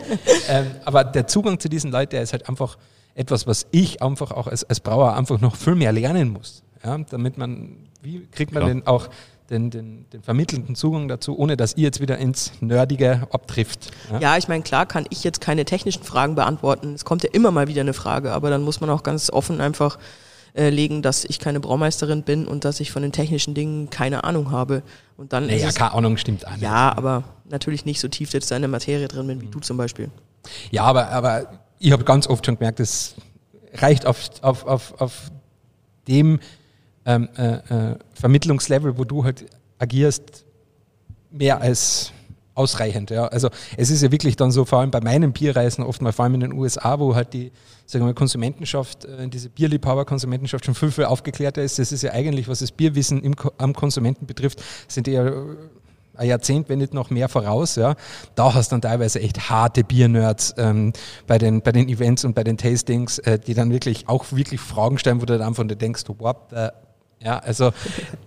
ähm, 0.48 0.66
aber 0.84 1.04
der 1.04 1.26
Zugang 1.26 1.58
zu 1.58 1.68
diesen 1.68 1.90
Leuten, 1.90 2.10
der 2.10 2.22
ist 2.22 2.32
halt 2.32 2.48
einfach 2.48 2.78
etwas, 3.20 3.46
was 3.46 3.66
ich 3.70 4.02
einfach 4.02 4.32
auch 4.32 4.46
als, 4.46 4.64
als 4.64 4.80
Brauer 4.80 5.14
einfach 5.14 5.40
noch 5.40 5.54
viel 5.54 5.74
mehr 5.74 5.92
lernen 5.92 6.30
muss. 6.30 6.62
Ja, 6.82 6.96
damit 6.98 7.36
man, 7.36 7.76
wie 8.02 8.26
kriegt 8.32 8.52
man 8.52 8.62
Klar. 8.62 8.74
denn 8.74 8.86
auch 8.86 9.08
den, 9.50 9.70
den, 9.70 10.06
den 10.10 10.22
vermittelnden 10.22 10.74
Zugang 10.74 11.08
dazu, 11.08 11.36
ohne 11.38 11.56
dass 11.56 11.76
ihr 11.76 11.82
jetzt 11.82 12.00
wieder 12.00 12.16
ins 12.18 12.52
Nerdige 12.60 13.26
abtrifft. 13.30 13.90
Ja, 14.10 14.20
ja 14.20 14.36
ich 14.38 14.48
meine, 14.48 14.62
klar 14.62 14.86
kann 14.86 15.04
ich 15.10 15.22
jetzt 15.22 15.40
keine 15.40 15.64
technischen 15.64 16.04
Fragen 16.04 16.34
beantworten. 16.34 16.94
Es 16.94 17.04
kommt 17.04 17.24
ja 17.24 17.30
immer 17.32 17.50
mal 17.50 17.68
wieder 17.68 17.82
eine 17.82 17.92
Frage, 17.92 18.32
aber 18.32 18.48
dann 18.48 18.62
muss 18.62 18.80
man 18.80 18.88
auch 18.88 19.02
ganz 19.02 19.28
offen 19.28 19.60
einfach 19.60 19.98
äh, 20.54 20.70
legen, 20.70 21.02
dass 21.02 21.24
ich 21.24 21.38
keine 21.38 21.60
Braumeisterin 21.60 22.22
bin 22.22 22.46
und 22.46 22.64
dass 22.64 22.80
ich 22.80 22.90
von 22.90 23.02
den 23.02 23.12
technischen 23.12 23.54
Dingen 23.54 23.90
keine 23.90 24.24
Ahnung 24.24 24.50
habe. 24.50 24.82
Und 25.16 25.32
dann 25.32 25.46
naja, 25.46 25.70
keine 25.72 25.92
Ahnung 25.92 26.16
stimmt 26.16 26.46
auch 26.46 26.52
nicht. 26.52 26.62
Ja, 26.62 26.96
aber 26.96 27.24
natürlich 27.44 27.84
nicht 27.84 28.00
so 28.00 28.08
tief 28.08 28.32
jetzt 28.32 28.50
in 28.52 28.62
der 28.62 28.70
Materie 28.70 29.08
drin 29.08 29.26
bin 29.26 29.40
wie 29.42 29.46
mhm. 29.46 29.50
du 29.50 29.60
zum 29.60 29.76
Beispiel. 29.76 30.10
Ja, 30.70 30.84
aber, 30.84 31.08
aber 31.08 31.60
ich 31.80 31.92
habe 31.92 32.04
ganz 32.04 32.28
oft 32.28 32.46
schon 32.46 32.56
gemerkt, 32.56 32.78
es 32.78 33.16
reicht 33.74 34.06
auf, 34.06 34.30
auf, 34.42 34.64
auf, 34.66 35.00
auf 35.00 35.32
dem 36.06 36.38
ähm, 37.06 37.28
äh, 37.36 37.54
äh, 37.54 37.98
Vermittlungslevel, 38.12 38.98
wo 38.98 39.04
du 39.04 39.24
halt 39.24 39.46
agierst, 39.78 40.44
mehr 41.30 41.60
als 41.60 42.12
ausreichend. 42.54 43.10
Ja. 43.10 43.26
Also 43.28 43.48
es 43.76 43.90
ist 43.90 44.02
ja 44.02 44.12
wirklich 44.12 44.36
dann 44.36 44.50
so, 44.50 44.64
vor 44.64 44.80
allem 44.80 44.90
bei 44.90 45.00
meinen 45.00 45.32
Bierreisen, 45.32 45.82
oft 45.82 46.02
mal 46.02 46.12
vor 46.12 46.24
allem 46.24 46.34
in 46.34 46.40
den 46.40 46.52
USA, 46.52 46.98
wo 47.00 47.14
halt 47.14 47.32
die 47.32 47.50
sagen 47.86 48.06
wir, 48.06 48.14
Konsumentenschaft, 48.14 49.04
äh, 49.04 49.28
diese 49.28 49.48
Bierliebhaber-Konsumentenschaft 49.48 50.64
schon 50.64 50.74
viel, 50.74 50.90
viel 50.90 51.04
aufgeklärter 51.06 51.62
ist. 51.62 51.78
Das 51.78 51.92
ist 51.92 52.02
ja 52.02 52.12
eigentlich, 52.12 52.48
was 52.48 52.60
das 52.60 52.72
Bierwissen 52.72 53.22
im, 53.22 53.34
am 53.58 53.74
Konsumenten 53.74 54.26
betrifft, 54.26 54.62
sind 54.86 55.08
eher 55.08 55.44
ein 56.20 56.28
Jahrzehnt, 56.28 56.68
wenn 56.68 56.78
nicht 56.78 56.94
noch 56.94 57.10
mehr 57.10 57.28
voraus. 57.28 57.76
Ja. 57.76 57.94
Da 58.34 58.54
hast 58.54 58.70
du 58.70 58.74
dann 58.74 58.82
teilweise 58.82 59.20
echt 59.20 59.50
harte 59.50 59.82
Biernerds 59.82 60.54
ähm, 60.58 60.92
bei, 61.26 61.38
den, 61.38 61.62
bei 61.62 61.72
den 61.72 61.88
Events 61.88 62.24
und 62.24 62.34
bei 62.34 62.44
den 62.44 62.56
Tastings, 62.56 63.18
äh, 63.20 63.38
die 63.38 63.54
dann 63.54 63.72
wirklich 63.72 64.08
auch 64.08 64.26
wirklich 64.30 64.60
Fragen 64.60 64.98
stellen, 64.98 65.20
wo 65.20 65.24
du 65.24 65.38
dann 65.38 65.54
von 65.54 65.68
dir 65.68 65.76
denkst, 65.76 66.02
what 66.18 66.36
the, 66.50 66.68
ja, 67.22 67.38
also 67.38 67.72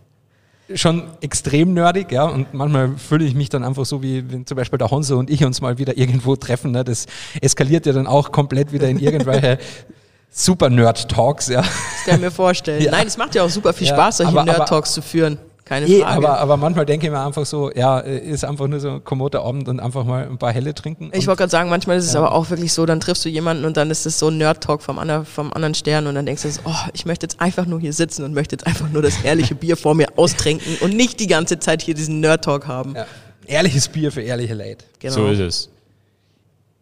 schon 0.75 1.03
extrem 1.21 1.73
nerdig, 1.73 2.11
ja, 2.11 2.25
und 2.25 2.53
manchmal 2.53 2.97
fühle 2.97 3.25
ich 3.25 3.35
mich 3.35 3.49
dann 3.49 3.63
einfach 3.63 3.85
so, 3.85 4.01
wie 4.01 4.31
wenn 4.31 4.45
zum 4.45 4.57
Beispiel 4.57 4.79
der 4.79 4.89
Honso 4.89 5.17
und 5.17 5.29
ich 5.29 5.43
uns 5.45 5.61
mal 5.61 5.77
wieder 5.77 5.97
irgendwo 5.97 6.35
treffen, 6.35 6.71
ne, 6.71 6.83
das 6.83 7.05
eskaliert 7.41 7.85
ja 7.85 7.93
dann 7.93 8.07
auch 8.07 8.31
komplett 8.31 8.71
wieder 8.71 8.89
in 8.89 8.97
irgendwelche 8.97 9.59
super 10.31 10.69
Nerd-Talks, 10.69 11.49
ja. 11.49 11.61
Das 11.61 11.71
kann 12.05 12.15
ich 12.15 12.21
mir 12.21 12.31
vorstellen. 12.31 12.81
Ja. 12.83 12.91
Nein, 12.91 13.05
es 13.05 13.17
macht 13.17 13.35
ja 13.35 13.43
auch 13.43 13.49
super 13.49 13.71
viel 13.71 13.87
Spaß, 13.87 14.17
solche 14.17 14.33
Nerd-Talks 14.43 14.93
zu 14.93 15.01
führen. 15.03 15.37
Keine 15.73 15.87
eh, 15.87 16.01
Frage. 16.01 16.17
Aber, 16.17 16.39
aber 16.39 16.57
manchmal 16.57 16.85
denke 16.85 17.07
ich 17.07 17.11
mir 17.11 17.19
einfach 17.19 17.45
so, 17.47 17.71
ja, 17.71 17.99
ist 17.99 18.45
einfach 18.45 18.67
nur 18.67 18.79
so 18.79 18.91
ein 18.91 19.03
kommoder 19.03 19.43
Abend 19.43 19.67
und 19.67 19.79
einfach 19.79 20.05
mal 20.05 20.27
ein 20.27 20.37
paar 20.37 20.53
Helle 20.53 20.75
trinken. 20.75 21.09
Ich 21.13 21.25
wollte 21.25 21.39
gerade 21.39 21.49
sagen, 21.49 21.69
manchmal 21.69 21.97
ist 21.97 22.05
es 22.05 22.13
ja. 22.13 22.19
aber 22.19 22.33
auch 22.33 22.51
wirklich 22.51 22.71
so, 22.73 22.85
dann 22.85 22.99
triffst 22.99 23.25
du 23.25 23.29
jemanden 23.29 23.65
und 23.65 23.75
dann 23.75 23.89
ist 23.89 24.05
es 24.05 24.19
so 24.19 24.27
ein 24.27 24.37
Nerd-Talk 24.37 24.83
vom, 24.83 24.99
ander, 24.99 25.25
vom 25.25 25.51
anderen 25.51 25.73
Stern 25.73 26.05
und 26.05 26.13
dann 26.13 26.27
denkst 26.27 26.43
du, 26.43 26.51
so, 26.51 26.61
oh, 26.65 26.75
ich 26.93 27.05
möchte 27.05 27.25
jetzt 27.25 27.41
einfach 27.41 27.65
nur 27.65 27.79
hier 27.79 27.91
sitzen 27.93 28.23
und 28.23 28.33
möchte 28.35 28.53
jetzt 28.53 28.67
einfach 28.67 28.87
nur 28.89 29.01
das 29.01 29.23
ehrliche 29.23 29.55
Bier 29.55 29.75
vor 29.75 29.95
mir 29.95 30.07
austrinken 30.15 30.77
und 30.81 30.95
nicht 30.95 31.19
die 31.19 31.27
ganze 31.27 31.57
Zeit 31.57 31.81
hier 31.81 31.95
diesen 31.95 32.19
Nerd-Talk 32.19 32.67
haben. 32.67 32.95
Ja. 32.95 33.07
Ehrliches 33.47 33.87
Bier 33.87 34.11
für 34.11 34.21
ehrliche 34.21 34.53
Leute. 34.53 34.85
Genau. 34.99 35.13
So 35.13 35.27
ist 35.27 35.39
es. 35.39 35.69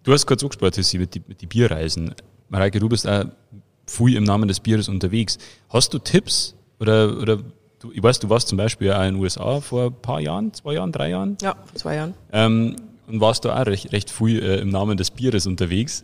Du 0.04 0.12
hast 0.12 0.26
kurz 0.26 0.44
angesprochen, 0.44 0.84
mit 1.00 1.16
die, 1.16 1.22
mit 1.28 1.42
die 1.42 1.48
Bierreisen. 1.48 2.14
Mareike, 2.50 2.80
du 2.80 2.90
bist 2.90 3.08
auch 3.08 3.24
viel 3.88 4.18
im 4.18 4.26
Namen 4.26 4.48
des 4.48 4.60
Bieres 4.60 4.90
unterwegs. 4.90 5.38
Hast 5.70 5.94
du 5.94 6.00
Tipps 6.00 6.56
oder, 6.80 7.18
oder 7.18 7.40
du, 7.82 7.92
ich 7.92 8.02
weiß, 8.02 8.20
du 8.20 8.30
warst 8.30 8.48
zum 8.48 8.58
Beispiel 8.58 8.92
auch 8.92 9.04
in 9.04 9.16
den 9.16 9.22
USA 9.22 9.60
vor 9.60 9.88
ein 9.88 9.94
paar 9.94 10.22
Jahren, 10.22 10.54
zwei 10.54 10.76
Jahren, 10.76 10.92
drei 10.92 11.10
Jahren? 11.10 11.38
Ja, 11.42 11.56
vor 11.66 11.76
zwei 11.76 11.96
Jahren. 11.96 12.14
Ähm, 12.32 12.76
und 13.08 13.20
warst 13.20 13.44
du 13.44 13.50
auch 13.50 13.66
recht, 13.66 13.92
recht 13.92 14.10
viel 14.10 14.42
äh, 14.42 14.60
im 14.60 14.70
Namen 14.70 14.98
des 14.98 15.12
Bieres 15.12 15.48
unterwegs. 15.48 16.04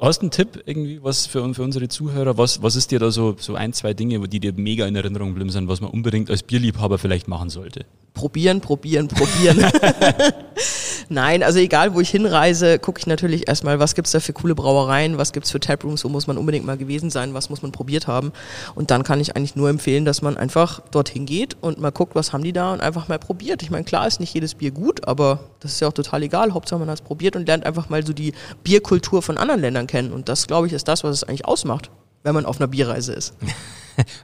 Hast 0.00 0.20
du 0.20 0.22
einen 0.22 0.30
Tipp 0.30 0.62
irgendwie, 0.64 1.02
was 1.02 1.26
für, 1.26 1.52
für 1.52 1.62
unsere 1.62 1.88
Zuhörer, 1.88 2.38
was, 2.38 2.62
was 2.62 2.74
ist 2.74 2.90
dir 2.90 2.98
da 2.98 3.10
so, 3.10 3.36
so 3.38 3.54
ein, 3.54 3.74
zwei 3.74 3.92
Dinge, 3.92 4.26
die 4.28 4.40
dir 4.40 4.54
mega 4.54 4.86
in 4.86 4.96
Erinnerung 4.96 5.28
geblieben 5.28 5.50
sind, 5.50 5.68
was 5.68 5.82
man 5.82 5.90
unbedingt 5.90 6.30
als 6.30 6.42
Bierliebhaber 6.42 6.96
vielleicht 6.96 7.28
machen 7.28 7.50
sollte? 7.50 7.84
Probieren, 8.14 8.60
probieren, 8.60 9.08
probieren. 9.08 9.64
Nein, 11.12 11.42
also 11.42 11.58
egal, 11.58 11.94
wo 11.94 12.00
ich 12.00 12.10
hinreise, 12.10 12.78
gucke 12.78 13.00
ich 13.00 13.06
natürlich 13.08 13.48
erstmal, 13.48 13.80
was 13.80 13.96
gibt's 13.96 14.12
da 14.12 14.20
für 14.20 14.32
coole 14.32 14.54
Brauereien, 14.54 15.18
was 15.18 15.32
gibt's 15.32 15.50
für 15.50 15.58
Taprooms, 15.58 16.04
wo 16.04 16.08
muss 16.08 16.28
man 16.28 16.38
unbedingt 16.38 16.64
mal 16.64 16.76
gewesen 16.76 17.10
sein, 17.10 17.34
was 17.34 17.50
muss 17.50 17.62
man 17.62 17.72
probiert 17.72 18.06
haben. 18.06 18.32
Und 18.76 18.92
dann 18.92 19.02
kann 19.02 19.20
ich 19.20 19.34
eigentlich 19.34 19.56
nur 19.56 19.68
empfehlen, 19.68 20.04
dass 20.04 20.22
man 20.22 20.36
einfach 20.36 20.80
dorthin 20.92 21.26
geht 21.26 21.56
und 21.60 21.80
mal 21.80 21.90
guckt, 21.90 22.14
was 22.14 22.32
haben 22.32 22.44
die 22.44 22.52
da 22.52 22.72
und 22.72 22.80
einfach 22.80 23.08
mal 23.08 23.18
probiert. 23.18 23.62
Ich 23.62 23.72
meine, 23.72 23.82
klar 23.82 24.06
ist 24.06 24.20
nicht 24.20 24.32
jedes 24.34 24.54
Bier 24.54 24.70
gut, 24.70 25.08
aber 25.08 25.40
das 25.58 25.72
ist 25.72 25.80
ja 25.80 25.88
auch 25.88 25.92
total 25.92 26.22
egal. 26.22 26.54
Hauptsache 26.54 26.78
man 26.78 26.88
hat 26.88 27.00
es 27.00 27.04
probiert 27.04 27.34
und 27.34 27.46
lernt 27.46 27.66
einfach 27.66 27.88
mal 27.88 28.06
so 28.06 28.12
die 28.12 28.32
Bierkultur 28.62 29.20
von 29.20 29.36
anderen 29.36 29.60
Ländern 29.60 29.88
kennen. 29.88 30.12
Und 30.12 30.28
das, 30.28 30.46
glaube 30.46 30.68
ich, 30.68 30.72
ist 30.72 30.86
das, 30.86 31.02
was 31.02 31.16
es 31.16 31.24
eigentlich 31.24 31.44
ausmacht, 31.44 31.90
wenn 32.22 32.34
man 32.34 32.46
auf 32.46 32.60
einer 32.60 32.68
Bierreise 32.68 33.14
ist. 33.14 33.34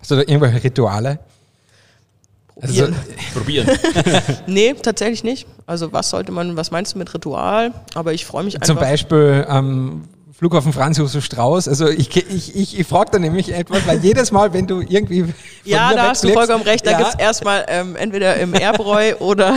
Hast 0.00 0.10
du 0.10 0.14
da 0.14 0.20
irgendwelche 0.20 0.62
Rituale? 0.62 1.18
Probieren. 2.58 2.94
Also, 2.94 3.38
probieren. 3.38 3.68
nee, 4.46 4.74
tatsächlich 4.74 5.24
nicht. 5.24 5.46
Also 5.66 5.92
was 5.92 6.10
sollte 6.10 6.32
man, 6.32 6.56
was 6.56 6.70
meinst 6.70 6.94
du 6.94 6.98
mit 6.98 7.12
Ritual? 7.12 7.72
Aber 7.94 8.12
ich 8.14 8.24
freue 8.24 8.44
mich 8.44 8.54
einfach. 8.54 8.66
Zum 8.66 8.76
Beispiel 8.76 9.46
ähm, 9.48 10.04
Flughafen 10.32 10.74
Franz 10.74 10.98
Josef 10.98 11.24
Strauß. 11.24 11.66
Also 11.66 11.88
ich, 11.88 12.14
ich, 12.14 12.54
ich, 12.54 12.78
ich 12.78 12.86
frage 12.86 13.10
da 13.10 13.18
nämlich 13.18 13.54
etwas, 13.54 13.86
weil 13.86 13.98
jedes 14.00 14.32
Mal, 14.32 14.52
wenn 14.52 14.66
du 14.66 14.80
irgendwie. 14.80 15.32
Ja, 15.64 15.94
da 15.94 16.08
hast 16.10 16.24
du 16.24 16.28
vollkommen 16.28 16.62
recht. 16.62 16.86
Da 16.86 16.90
ja. 16.90 16.98
gibt 16.98 17.10
es 17.10 17.18
erstmal 17.18 17.64
ähm, 17.68 17.96
entweder 17.96 18.36
im 18.36 18.54
Airbräu 18.54 19.14
oder 19.20 19.56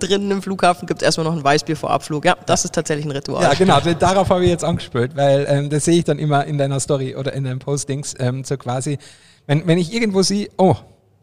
drinnen 0.00 0.32
im 0.32 0.42
Flughafen 0.42 0.86
gibt 0.86 1.02
es 1.02 1.06
erstmal 1.06 1.26
noch 1.26 1.36
ein 1.36 1.44
Weißbier 1.44 1.76
vor 1.76 1.90
Abflug. 1.90 2.24
Ja, 2.24 2.36
das 2.44 2.64
ist 2.64 2.74
tatsächlich 2.74 3.06
ein 3.06 3.12
Ritual. 3.12 3.42
Ja, 3.42 3.54
genau. 3.54 3.78
Darauf 3.80 4.30
habe 4.30 4.42
ich 4.42 4.50
jetzt 4.50 4.64
angespielt, 4.64 5.14
weil 5.14 5.46
ähm, 5.48 5.70
das 5.70 5.84
sehe 5.84 5.98
ich 5.98 6.04
dann 6.04 6.18
immer 6.18 6.44
in 6.44 6.58
deiner 6.58 6.80
Story 6.80 7.14
oder 7.14 7.32
in 7.32 7.44
deinen 7.44 7.60
Postings 7.60 8.14
ähm, 8.18 8.42
so 8.42 8.56
quasi. 8.56 8.98
Wenn, 9.46 9.64
wenn 9.68 9.78
ich 9.78 9.94
irgendwo 9.94 10.22
sehe, 10.22 10.48
oh, 10.58 10.74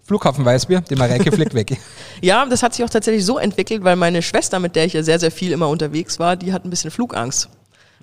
Flughafen 0.05 0.43
Weißbier, 0.43 0.81
die 0.81 0.95
Mareike 0.95 1.31
fliegt 1.31 1.53
weg. 1.53 1.77
ja, 2.22 2.45
das 2.45 2.62
hat 2.62 2.74
sich 2.74 2.83
auch 2.83 2.89
tatsächlich 2.89 3.25
so 3.25 3.38
entwickelt, 3.38 3.83
weil 3.83 3.95
meine 3.95 4.22
Schwester, 4.22 4.60
mit 4.60 4.75
der 4.75 4.86
ich 4.86 4.93
ja 4.93 5.03
sehr, 5.03 5.19
sehr 5.19 5.31
viel 5.31 5.51
immer 5.51 5.69
unterwegs 5.69 6.19
war, 6.19 6.36
die 6.36 6.51
hat 6.51 6.65
ein 6.65 6.69
bisschen 6.69 6.91
Flugangst. 6.91 7.50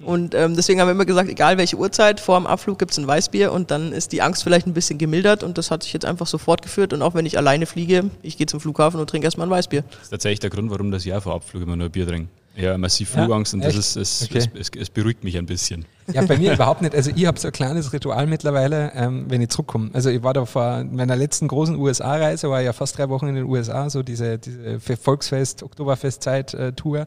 Und 0.03 0.35
ähm, 0.35 0.57
deswegen 0.57 0.81
haben 0.81 0.89
wir 0.89 0.93
immer 0.93 1.05
gesagt, 1.05 1.29
egal 1.29 1.59
welche 1.59 1.77
Uhrzeit, 1.77 2.21
vor 2.21 2.39
dem 2.39 2.47
Abflug 2.47 2.79
gibt 2.79 2.93
es 2.93 2.99
ein 2.99 3.07
Weißbier 3.07 3.53
und 3.53 3.71
dann 3.71 3.93
ist 3.93 4.13
die 4.13 4.23
Angst 4.23 4.43
vielleicht 4.43 4.67
ein 4.67 4.73
bisschen 4.73 4.97
gemildert 4.97 5.43
und 5.43 5.59
das 5.59 5.71
hat 5.71 5.83
sich 5.83 5.93
jetzt 5.93 6.07
einfach 6.07 6.27
so 6.27 6.39
fortgeführt. 6.39 6.95
Und 6.95 7.03
auch 7.03 7.15
wenn 7.15 7.27
ich 7.27 7.37
alleine 7.37 7.67
fliege, 7.67 8.11
ich 8.23 8.39
gehe 8.39 8.47
zum 8.47 8.61
Flughafen 8.61 8.99
und 8.99 9.11
trinke 9.11 9.27
erstmal 9.27 9.47
ein 9.47 9.51
Weißbier. 9.51 9.83
Das 9.91 10.03
ist 10.05 10.11
tatsächlich 10.11 10.41
der 10.41 10.49
Grund, 10.49 10.71
warum 10.71 10.91
das 10.91 11.05
Jahr 11.05 11.21
vor 11.21 11.35
Abflug 11.35 11.65
immer 11.65 11.77
nur 11.77 11.91
Bier 11.91 12.07
trinken. 12.07 12.31
Ja, 12.57 12.77
massiv 12.77 13.11
Flugangst 13.11 13.53
ja, 13.53 13.59
und 13.59 13.65
das 13.65 13.77
ist, 13.77 13.97
es, 13.97 14.23
okay. 14.25 14.39
es, 14.39 14.49
es, 14.55 14.71
es, 14.77 14.91
beruhigt 14.91 15.23
mich 15.23 15.39
ein 15.39 15.47
bisschen. 15.47 15.85
Ja, 16.13 16.23
bei 16.23 16.37
mir 16.37 16.53
überhaupt 16.53 16.83
nicht. 16.83 16.95
Also 16.95 17.13
ich 17.15 17.27
habe 17.27 17.39
so 17.39 17.49
ein 17.49 17.53
kleines 17.53 17.93
Ritual 17.93 18.27
mittlerweile, 18.27 18.93
ähm, 18.95 19.27
wenn 19.29 19.41
ich 19.41 19.51
zurückkomme. 19.51 19.91
Also 19.93 20.11
ich 20.11 20.23
war 20.23 20.35
da 20.35 20.45
vor 20.45 20.85
meiner 20.85 21.15
letzten 21.15 21.47
großen 21.47 21.77
USA-Reise, 21.77 22.51
war 22.51 22.61
ja 22.61 22.73
fast 22.73 22.99
drei 22.99 23.09
Wochen 23.09 23.29
in 23.29 23.37
den 23.37 23.45
USA, 23.45 23.89
so 23.89 24.03
diese, 24.03 24.39
diese 24.39 24.81
Volksfest, 24.97 25.63
Oktoberfestzeit-Tour. 25.63 27.07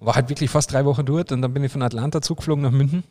War 0.00 0.14
halt 0.16 0.28
wirklich 0.28 0.50
fast 0.50 0.72
drei 0.72 0.84
Wochen 0.84 1.06
dort 1.06 1.30
und 1.30 1.42
dann 1.42 1.54
bin 1.54 1.62
ich 1.62 1.70
von 1.70 1.82
Atlanta 1.82 2.20
zugeflogen 2.20 2.64
nach 2.64 2.72
München. 2.72 3.04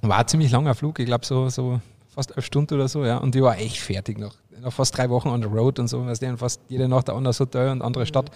War 0.00 0.18
ein 0.18 0.28
ziemlich 0.28 0.50
langer 0.50 0.74
Flug, 0.74 0.98
ich 0.98 1.06
glaube 1.06 1.26
so, 1.26 1.50
so 1.50 1.80
fast 2.08 2.36
elf 2.36 2.46
Stunden 2.46 2.74
oder 2.74 2.88
so, 2.88 3.04
ja. 3.04 3.18
Und 3.18 3.36
ich 3.36 3.42
war 3.42 3.58
echt 3.58 3.78
fertig 3.78 4.18
noch. 4.18 4.34
Noch 4.60 4.72
fast 4.72 4.96
drei 4.96 5.10
Wochen 5.10 5.28
on 5.28 5.42
the 5.42 5.48
road 5.48 5.78
und 5.78 5.88
so, 5.88 6.06
weißt 6.06 6.22
du, 6.22 6.36
fast 6.38 6.60
jede 6.68 6.88
Nacht 6.88 7.10
ein 7.10 7.16
anderes 7.16 7.38
Hotel 7.40 7.68
und 7.68 7.82
andere 7.82 8.06
Stadt. 8.06 8.30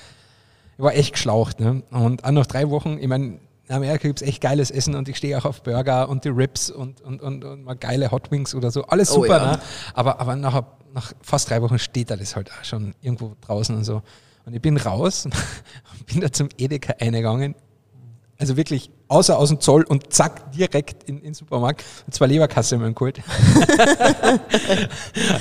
Ich 0.76 0.83
war 0.83 0.95
echt 0.95 1.12
geschlaucht. 1.12 1.61
Ne? 1.61 1.83
Und 1.90 2.25
auch 2.25 2.30
nach 2.30 2.47
drei 2.47 2.71
Wochen, 2.71 2.99
ich 2.99 3.09
meine, 3.09 3.38
in 3.68 3.75
Amerika 3.75 4.06
gibt 4.06 4.23
es 4.23 4.28
echt 4.28 4.40
geiles 4.40 4.71
Essen 4.71 4.95
und 4.95 5.09
ich 5.09 5.16
stehe 5.16 5.37
auch 5.38 5.45
auf 5.45 5.62
Burger 5.62 6.09
und 6.09 6.25
die 6.25 6.28
Ribs 6.28 6.71
und, 6.71 7.00
und, 7.00 7.21
und, 7.21 7.45
und 7.45 7.64
mal 7.64 7.75
geile 7.75 8.11
Hot 8.11 8.30
Wings 8.30 8.54
oder 8.54 8.71
so. 8.71 8.85
Alles 8.85 9.11
oh 9.11 9.23
super, 9.23 9.40
oh, 9.40 9.45
ja. 9.45 9.52
ne? 9.52 9.61
aber, 9.95 10.21
aber 10.21 10.37
nach, 10.37 10.62
nach 10.95 11.12
fast 11.21 11.50
drei 11.50 11.61
Wochen 11.62 11.78
steht 11.78 12.11
da 12.11 12.16
das 12.16 12.37
halt 12.37 12.50
auch 12.52 12.64
schon 12.64 12.95
irgendwo 13.00 13.35
draußen 13.40 13.75
und 13.75 13.85
so. 13.85 14.02
Und 14.45 14.54
ich 14.54 14.62
bin 14.62 14.76
raus 14.76 15.25
und 15.25 15.35
bin 16.06 16.21
da 16.21 16.30
zum 16.30 16.49
Edeka 16.56 16.95
eingegangen. 17.00 17.56
Also 18.38 18.56
wirklich 18.56 18.90
außer 19.09 19.37
aus 19.37 19.49
dem 19.49 19.61
Zoll 19.61 19.83
und 19.85 20.12
zack, 20.12 20.52
direkt 20.52 21.04
in, 21.04 21.18
in 21.18 21.25
den 21.25 21.35
Supermarkt 21.35 21.83
und 22.06 22.14
zwei 22.14 22.26
Leberkasse 22.26 22.76
mal 22.76 22.92
geholt. 22.92 23.18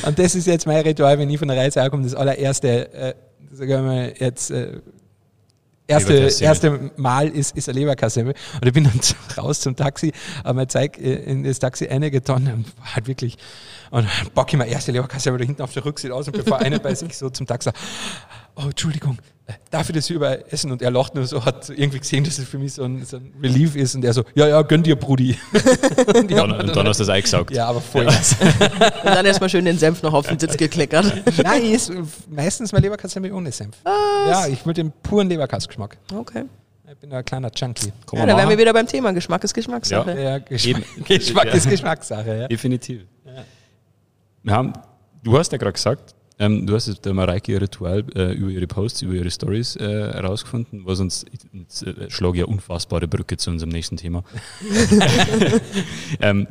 und 0.06 0.18
das 0.18 0.34
ist 0.34 0.48
jetzt 0.48 0.66
mein 0.66 0.82
Ritual, 0.82 1.20
wenn 1.20 1.30
ich 1.30 1.38
von 1.38 1.50
der 1.50 1.58
Reise 1.58 1.82
ankomme, 1.82 2.04
das 2.04 2.16
allererste, 2.16 2.94
äh, 2.94 3.14
sagen 3.52 3.70
wir 3.70 3.82
mal, 3.82 4.14
jetzt 4.18 4.50
äh, 4.50 4.80
erste, 5.88 6.14
erste 6.44 6.92
Mal 6.98 7.30
ist, 7.30 7.56
ist 7.56 7.70
eine 7.70 7.80
Leberkassemmel. 7.80 8.34
Und 8.56 8.68
ich 8.68 8.74
bin 8.74 8.84
dann 8.84 9.00
raus 9.38 9.60
zum 9.60 9.76
Taxi, 9.76 10.12
aber 10.44 10.54
mein 10.54 10.70
Zeig 10.70 10.98
äh, 10.98 11.16
in 11.16 11.44
das 11.44 11.60
Taxi 11.60 11.88
eingetan 11.88 12.48
und 12.48 12.78
war 12.78 12.96
halt 12.96 13.08
wirklich, 13.08 13.38
und 13.92 14.08
dann 14.08 14.34
bock 14.34 14.52
ich 14.52 14.58
mir 14.58 14.66
erste 14.68 14.92
Leberkassemmel 14.92 15.40
da 15.40 15.46
hinten 15.46 15.62
auf 15.62 15.74
der 15.74 15.86
Rücksicht 15.86 16.12
aus 16.12 16.28
und 16.28 16.38
bevor 16.38 16.60
einer 16.60 16.80
bei 16.80 16.96
sich 16.96 17.18
so 17.18 17.30
zum 17.30 17.48
Taxi 17.48 17.66
sagt, 17.66 17.78
oh, 18.56 18.64
Entschuldigung, 18.64 19.18
darf 19.70 19.90
ich 19.90 19.96
das 19.96 20.08
hier 20.08 20.16
überall 20.16 20.44
essen? 20.50 20.72
Und 20.72 20.82
er 20.82 20.92
lacht 20.92 21.16
nur 21.16 21.26
so, 21.26 21.44
hat 21.46 21.70
irgendwie 21.70 22.00
gesehen, 22.00 22.24
dass 22.24 22.40
es 22.40 22.48
für 22.48 22.58
mich 22.58 22.74
so 22.74 22.84
ein, 22.84 23.06
so 23.06 23.18
ein 23.18 23.34
Relief 23.42 23.76
ist. 23.76 23.96
Und 23.96 24.04
er 24.04 24.14
so, 24.14 24.24
ja, 24.34 24.48
ja, 24.48 24.62
gönn 24.62 24.84
dir, 24.84 24.96
Brudi. 24.96 25.38
und, 26.08 26.32
dann, 26.32 26.52
und 26.52 26.76
dann 26.76 26.88
hast 26.88 27.00
du 27.00 27.04
das 27.04 27.10
eingesaugt. 27.10 27.52
Ja, 27.52 27.68
aber 27.68 27.82
voll. 27.82 28.06
Ja. 28.06 28.12
und 29.04 29.06
dann 29.06 29.26
erstmal 29.26 29.50
schön 29.50 29.66
den 29.66 29.78
Senf 29.78 30.02
noch 30.02 30.14
auf 30.14 30.28
den 30.28 30.40
Sitz 30.40 30.58
gekleckert. 30.58 31.24
Nein, 31.44 31.64
ist 31.66 31.92
meistens 32.30 32.72
mein 32.72 32.82
Leberkassemmel 32.82 33.32
ohne 33.32 33.52
Senf. 33.52 33.76
Was? 33.84 33.94
Ja, 34.30 34.48
ich 34.48 34.66
will 34.66 34.74
den 34.74 34.92
puren 35.04 35.30
Leberkassgeschmack. 35.30 35.98
Okay. 36.14 36.46
Ich 36.88 36.98
bin 36.98 37.12
ein 37.12 37.26
kleiner 37.26 37.52
Junkie. 37.54 37.92
Komm 38.06 38.20
ja, 38.20 38.26
da 38.26 38.38
wären 38.38 38.48
wir 38.48 38.58
wieder 38.58 38.72
beim 38.72 38.88
Thema. 38.88 39.12
Geschmack 39.12 39.44
ist 39.44 39.54
Geschmackssache. 39.54 40.12
Ja, 40.12 40.20
ja 40.20 40.38
Geschmack, 40.38 40.84
Geschmack 41.06 41.54
ist 41.54 41.70
Geschmackssache. 41.70 42.38
Ja. 42.38 42.48
Definitiv. 42.48 43.02
Ja. 43.26 43.44
Wir 44.44 44.54
haben, 44.54 44.74
du 45.24 45.38
hast 45.38 45.52
ja 45.52 45.58
gerade 45.58 45.74
gesagt, 45.74 46.16
ähm, 46.38 46.68
du 46.68 46.76
hast 46.76 46.88
jetzt 46.88 47.06
der 47.06 47.14
Mareike 47.14 47.54
ihr 47.54 47.62
Ritual 47.62 48.06
äh, 48.16 48.34
über 48.34 48.50
ihre 48.50 48.68
Posts, 48.68 49.04
über 49.04 49.14
ihre 49.14 49.32
Stories 49.32 49.78
äh, 49.78 50.12
herausgefunden, 50.14 50.86
was 50.86 51.00
uns, 51.00 51.26
jetzt, 51.54 51.84
äh, 51.84 52.10
schlage 52.10 52.40
ja 52.40 52.46
unfassbare 52.46 53.08
Brücke 53.08 53.38
zu 53.38 53.52
unserem 53.52 53.70
nächsten 53.70 53.96
Thema. 53.96 54.24
ähm, 56.20 56.48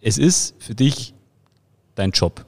es 0.00 0.18
ist 0.18 0.54
für 0.62 0.74
dich 0.74 1.14
dein 1.96 2.12
Job, 2.12 2.46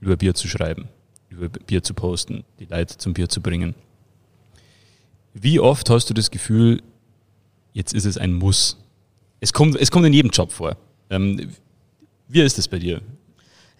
über 0.00 0.16
Bier 0.16 0.34
zu 0.34 0.46
schreiben, 0.46 0.88
über 1.28 1.48
Bier 1.48 1.82
zu 1.82 1.92
posten, 1.94 2.44
die 2.60 2.66
Leute 2.66 2.96
zum 2.96 3.14
Bier 3.14 3.28
zu 3.28 3.40
bringen. 3.40 3.74
Wie 5.34 5.58
oft 5.58 5.90
hast 5.90 6.08
du 6.08 6.14
das 6.14 6.30
Gefühl, 6.30 6.82
jetzt 7.72 7.94
ist 7.94 8.04
es 8.04 8.16
ein 8.16 8.32
Muss? 8.34 8.76
Es 9.40 9.52
kommt, 9.52 9.76
es 9.76 9.90
kommt 9.90 10.06
in 10.06 10.12
jedem 10.12 10.30
Job 10.30 10.52
vor. 10.52 10.76
Ähm, 11.10 11.50
wie 12.28 12.42
ist 12.42 12.58
das 12.58 12.68
bei 12.68 12.78
dir? 12.78 13.00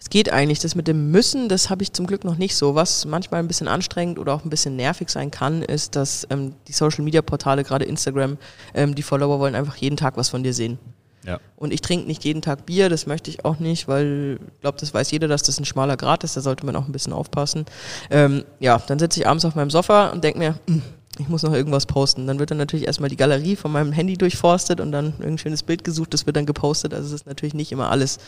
Es 0.01 0.11
geht 0.11 0.33
eigentlich. 0.33 0.61
Das 0.61 0.75
mit 0.75 0.89
dem 0.89 1.11
Müssen, 1.11 1.49
das 1.49 1.71
habe 1.71 1.83
ich 1.83 1.93
zum 1.93 2.07
Glück 2.07 2.25
noch 2.25 2.37
nicht 2.37 2.57
so. 2.57 2.75
Was 2.75 3.05
manchmal 3.05 3.41
ein 3.41 3.49
bisschen 3.49 3.69
anstrengend 3.69 4.19
oder 4.19 4.35
auch 4.35 4.45
ein 4.45 4.51
bisschen 4.51 4.77
nervig 4.77 5.11
sein 5.11 5.31
kann, 5.31 5.63
ist, 5.63 5.97
dass 5.97 6.27
ähm, 6.31 6.55
die 6.67 6.73
Social 6.73 7.05
Media 7.05 7.23
Portale, 7.23 7.65
gerade 7.65 7.85
Instagram, 7.85 8.39
ähm, 8.75 8.95
die 8.95 9.03
Follower 9.03 9.39
wollen 9.39 9.55
einfach 9.55 9.77
jeden 9.77 9.97
Tag 9.97 10.17
was 10.17 10.29
von 10.29 10.43
dir 10.43 10.55
sehen. 10.55 10.79
Ja. 11.25 11.41
Und 11.57 11.75
ich 11.75 11.81
trinke 11.81 12.07
nicht 12.07 12.25
jeden 12.25 12.43
Tag 12.43 12.65
Bier, 12.65 12.89
das 12.89 13.07
möchte 13.07 13.31
ich 13.31 13.45
auch 13.45 13.59
nicht, 13.59 13.89
weil 13.89 14.39
ich 14.55 14.61
glaube, 14.61 14.79
das 14.79 14.95
weiß 14.95 15.11
jeder, 15.11 15.29
dass 15.29 15.43
das 15.43 15.59
ein 15.59 15.65
schmaler 15.65 15.97
Grad 15.97 16.25
ist, 16.25 16.37
da 16.37 16.41
sollte 16.41 16.65
man 16.65 16.77
auch 16.77 16.87
ein 16.87 16.93
bisschen 16.93 17.13
aufpassen. 17.13 17.67
Ähm, 18.11 18.45
ja, 18.61 18.79
dann 18.87 18.99
sitze 18.99 19.21
ich 19.21 19.27
abends 19.27 19.45
auf 19.45 19.55
meinem 19.55 19.71
Sofa 19.71 20.09
und 20.09 20.23
denke 20.25 20.39
mir, 20.39 20.59
hm, 20.67 20.83
ich 21.19 21.29
muss 21.29 21.43
noch 21.43 21.53
irgendwas 21.53 21.87
posten. 21.87 22.27
Dann 22.27 22.39
wird 22.39 22.51
dann 22.51 22.59
natürlich 22.59 22.87
erstmal 22.87 23.11
die 23.11 23.17
Galerie 23.17 23.57
von 23.57 23.73
meinem 23.73 23.93
Handy 23.93 24.17
durchforstet 24.17 24.81
und 24.81 24.93
dann 24.93 25.07
irgendein 25.07 25.39
schönes 25.39 25.63
Bild 25.63 25.85
gesucht, 25.85 26.15
das 26.15 26.27
wird 26.27 26.37
dann 26.37 26.47
gepostet. 26.47 26.95
Also 26.95 27.09
es 27.09 27.23
ist 27.23 27.27
natürlich 27.27 27.55
nicht 27.55 27.73
immer 27.73 27.91
alles 27.91 28.19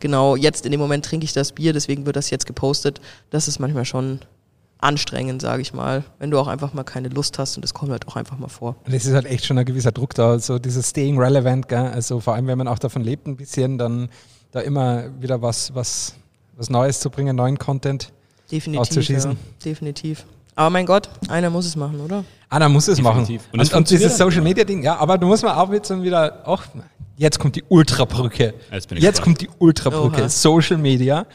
genau 0.00 0.36
jetzt 0.36 0.64
in 0.66 0.72
dem 0.72 0.80
Moment 0.80 1.04
trinke 1.04 1.24
ich 1.24 1.32
das 1.32 1.52
Bier, 1.52 1.72
deswegen 1.72 2.06
wird 2.06 2.16
das 2.16 2.30
jetzt 2.30 2.46
gepostet. 2.46 3.00
Das 3.30 3.48
ist 3.48 3.58
manchmal 3.58 3.84
schon 3.84 4.20
anstrengend, 4.78 5.40
sage 5.40 5.62
ich 5.62 5.72
mal, 5.72 6.04
wenn 6.18 6.30
du 6.30 6.38
auch 6.38 6.46
einfach 6.46 6.74
mal 6.74 6.84
keine 6.84 7.08
Lust 7.08 7.38
hast 7.38 7.56
und 7.56 7.62
das 7.62 7.72
kommt 7.72 7.90
halt 7.90 8.06
auch 8.06 8.16
einfach 8.16 8.38
mal 8.38 8.48
vor. 8.48 8.76
Und 8.84 8.92
es 8.92 9.06
ist 9.06 9.14
halt 9.14 9.24
echt 9.26 9.46
schon 9.46 9.56
ein 9.56 9.64
gewisser 9.64 9.92
Druck 9.92 10.14
da, 10.14 10.38
so 10.38 10.58
dieses 10.58 10.90
Staying 10.90 11.18
Relevant, 11.18 11.68
gell? 11.68 11.78
also 11.78 12.20
vor 12.20 12.34
allem, 12.34 12.46
wenn 12.46 12.58
man 12.58 12.68
auch 12.68 12.78
davon 12.78 13.02
lebt 13.02 13.26
ein 13.26 13.36
bisschen, 13.36 13.78
dann 13.78 14.10
da 14.52 14.60
immer 14.60 15.04
wieder 15.20 15.40
was, 15.40 15.74
was, 15.74 16.14
was 16.56 16.68
Neues 16.68 17.00
zu 17.00 17.08
bringen, 17.08 17.34
neuen 17.34 17.58
Content 17.58 18.12
definitiv, 18.50 18.80
auszuschießen. 18.82 19.32
Ja, 19.32 19.38
definitiv. 19.64 20.26
Aber 20.56 20.70
mein 20.70 20.86
Gott, 20.86 21.08
einer 21.28 21.50
muss 21.50 21.66
es 21.66 21.76
machen, 21.76 22.00
oder? 22.00 22.24
Einer 22.48 22.68
muss 22.68 22.88
es 22.88 22.98
Definitiv. 22.98 23.42
machen. 23.42 23.60
Und, 23.60 23.60
und, 23.60 23.74
und 23.74 23.90
dieses 23.90 24.16
Social 24.16 24.42
Media 24.42 24.64
Ding, 24.64 24.82
ja, 24.82 24.96
aber 24.96 25.18
du 25.18 25.26
musst 25.26 25.42
mal 25.42 25.54
auch 25.56 25.72
jetzt 25.72 25.90
wieder, 26.02 26.42
auch, 26.44 26.62
jetzt 27.16 27.38
kommt 27.38 27.56
die 27.56 27.64
Ultrabrücke. 27.68 28.54
Jetzt, 28.70 28.90
jetzt 28.92 29.22
kommt 29.22 29.40
die 29.40 29.48
Ultrabrücke. 29.58 30.22
Oha. 30.22 30.28
Social 30.28 30.78
Media. 30.78 31.26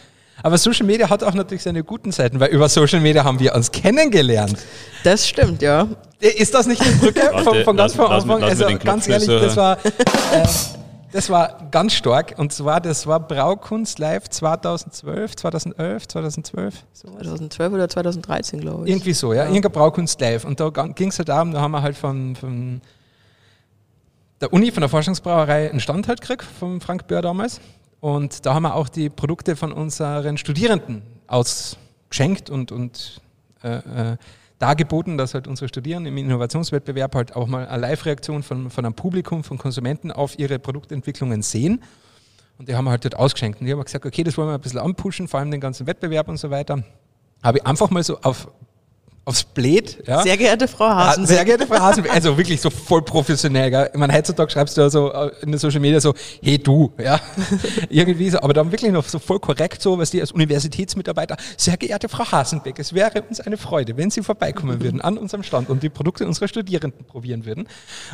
Aber 0.41 0.57
Social 0.57 0.85
Media 0.85 1.09
hat 1.09 1.21
auch 1.21 1.33
natürlich 1.33 1.63
seine 1.63 1.83
guten 1.83 2.13
Seiten, 2.13 2.39
weil 2.39 2.49
über 2.49 2.69
Social 2.69 3.01
Media 3.01 3.25
haben 3.25 3.39
wir 3.39 3.53
uns 3.53 3.71
kennengelernt. 3.71 4.57
Das 5.03 5.27
stimmt, 5.27 5.61
ja. 5.61 5.88
Ist 6.21 6.53
das 6.53 6.65
nicht 6.65 6.81
eine 6.81 6.91
Brücke 6.93 7.21
von, 7.43 7.63
von 7.63 7.75
ganz 7.77 7.93
vor 7.93 8.09
Anfang? 8.09 8.41
Also 8.43 8.65
ganz 8.77 9.07
ehrlich, 9.07 9.27
das 9.27 9.57
war. 9.57 9.77
Äh, 9.83 10.47
das 11.12 11.30
war 11.30 11.70
ganz 11.72 11.94
stark. 11.94 12.36
Und 12.38 12.54
zwar, 12.54 12.82
das 12.82 13.08
war 13.08 13.20
Braukunst 13.20 14.00
Live 14.00 14.30
2012, 14.30 15.36
2011, 15.36 16.08
2012. 16.08 16.86
Sowas. 16.94 17.13
2012 17.18 17.74
oder 17.74 17.89
2013, 17.89 18.62
glaube 18.62 18.86
ich. 18.86 18.92
Irgendwie 18.92 19.13
so, 19.13 19.34
ja. 19.34 19.44
ja. 19.44 19.50
Irgendein 19.50 19.72
Braukunst 19.72 20.20
Live. 20.22 20.46
Und 20.46 20.60
da 20.60 20.70
ging 20.70 21.10
es 21.10 21.18
halt 21.18 21.30
darum, 21.30 21.51
da 21.51 21.62
haben 21.62 21.72
wir 21.72 21.82
halt 21.82 21.98
von, 21.98 22.36
von 22.36 22.82
der 24.42 24.54
Uni, 24.54 24.72
von 24.72 24.82
der 24.82 24.89
Forschungsbrauerei 24.89 25.70
einen 25.70 25.80
Stand 25.80 26.08
halt 26.08 26.22
gekriegt, 26.22 26.44
von 26.44 26.80
Frank 26.82 27.08
Böhr 27.08 27.22
damals. 27.22 27.60
Und 28.00 28.46
da 28.46 28.54
haben 28.54 28.63
wir 28.63 28.75
auch 28.75 28.89
die 28.89 29.10
Produkte 29.10 29.56
von 29.56 29.74
unseren 29.74 30.38
Studierenden 30.38 31.01
ausgeschenkt 31.28 32.50
und, 32.50 32.72
und 32.72 33.22
äh, 33.63 34.13
äh 34.13 34.18
dargeboten, 34.60 35.18
dass 35.18 35.34
halt 35.34 35.48
unsere 35.48 35.68
Studierenden 35.68 36.13
im 36.13 36.25
Innovationswettbewerb 36.25 37.16
halt 37.16 37.36
auch 37.36 37.48
mal 37.48 37.68
eine 37.68 37.82
Live-Reaktion 37.82 38.44
von, 38.44 38.70
von 38.70 38.86
einem 38.86 38.94
Publikum, 38.94 39.44
von 39.44 39.58
Konsumenten 39.58 40.12
auf 40.12 40.38
ihre 40.38 40.60
Produktentwicklungen 40.60 41.42
sehen. 41.42 41.82
Und 42.58 42.68
die 42.68 42.75
haben 42.75 42.86
wir 42.86 42.92
halt 42.92 43.06
dort 43.06 43.16
ausgeschenkt. 43.16 43.62
Und 43.62 43.68
die 43.68 43.72
haben 43.72 43.82
gesagt, 43.82 44.06
okay, 44.06 44.24
das 44.24 44.38
wollen 44.38 44.50
wir 44.50 44.56
ein 44.56 44.62
bisschen 44.62 44.80
anpushen, 44.80 45.30
vor 45.30 45.39
allem 45.39 45.50
den 45.50 45.62
ganzen 45.62 45.88
Wettbewerb 45.88 46.28
und 46.28 46.38
so 46.38 46.50
weiter. 46.50 46.84
Habe 47.42 47.60
ich 47.60 47.66
einfach 47.66 47.89
mal 47.89 48.04
so 48.04 48.20
auf, 48.20 48.50
aufs 49.29 49.43
Blät. 49.43 50.00
Ja. 50.07 50.24
Sehr 50.24 50.36
geehrte 50.38 50.67
Frau 50.67 50.89
Hasenbeck. 50.89 51.29
Sehr 51.29 51.45
geehrte 51.45 51.67
Frau 51.67 51.79
Hasenbeck. 51.79 52.12
Also 52.12 52.36
wirklich 52.36 52.59
so 52.59 52.71
voll 52.71 53.03
professionell. 53.03 53.69
Gell? 53.69 53.89
Ich 53.93 54.00
meine, 54.00 54.12
heutzutage 54.12 54.51
schreibst 54.51 54.75
du 54.75 54.81
ja 54.81 54.89
so 54.89 55.13
äh, 55.13 55.31
in 55.43 55.51
den 55.51 55.59
Social 55.59 55.79
Media 55.79 56.01
so, 56.01 56.15
hey 56.41 56.57
du, 56.57 56.91
ja. 56.98 57.19
Irgendwie 57.89 58.29
so, 58.31 58.41
aber 58.41 58.53
dann 58.53 58.71
wirklich 58.71 58.91
noch 58.91 59.07
so 59.07 59.19
voll 59.19 59.39
korrekt 59.39 59.83
so, 59.83 60.00
was 60.00 60.09
die 60.09 60.19
als 60.19 60.31
Universitätsmitarbeiter, 60.31 61.38
sehr 61.57 61.77
geehrte 61.77 62.09
Frau 62.09 62.29
Hasenbeck, 62.31 62.79
es 62.79 62.93
wäre 62.93 63.21
uns 63.21 63.39
eine 63.39 63.57
Freude, 63.57 63.95
wenn 63.98 64.09
Sie 64.09 64.24
vorbeikommen 64.24 64.81
würden 64.83 65.00
an 65.00 65.17
unserem 65.19 65.43
Stand 65.43 65.69
und 65.69 65.83
die 65.83 65.89
Produkte 65.89 66.25
unserer 66.25 66.48
Studierenden 66.48 67.05
probieren 67.05 67.45
würden. 67.45 67.67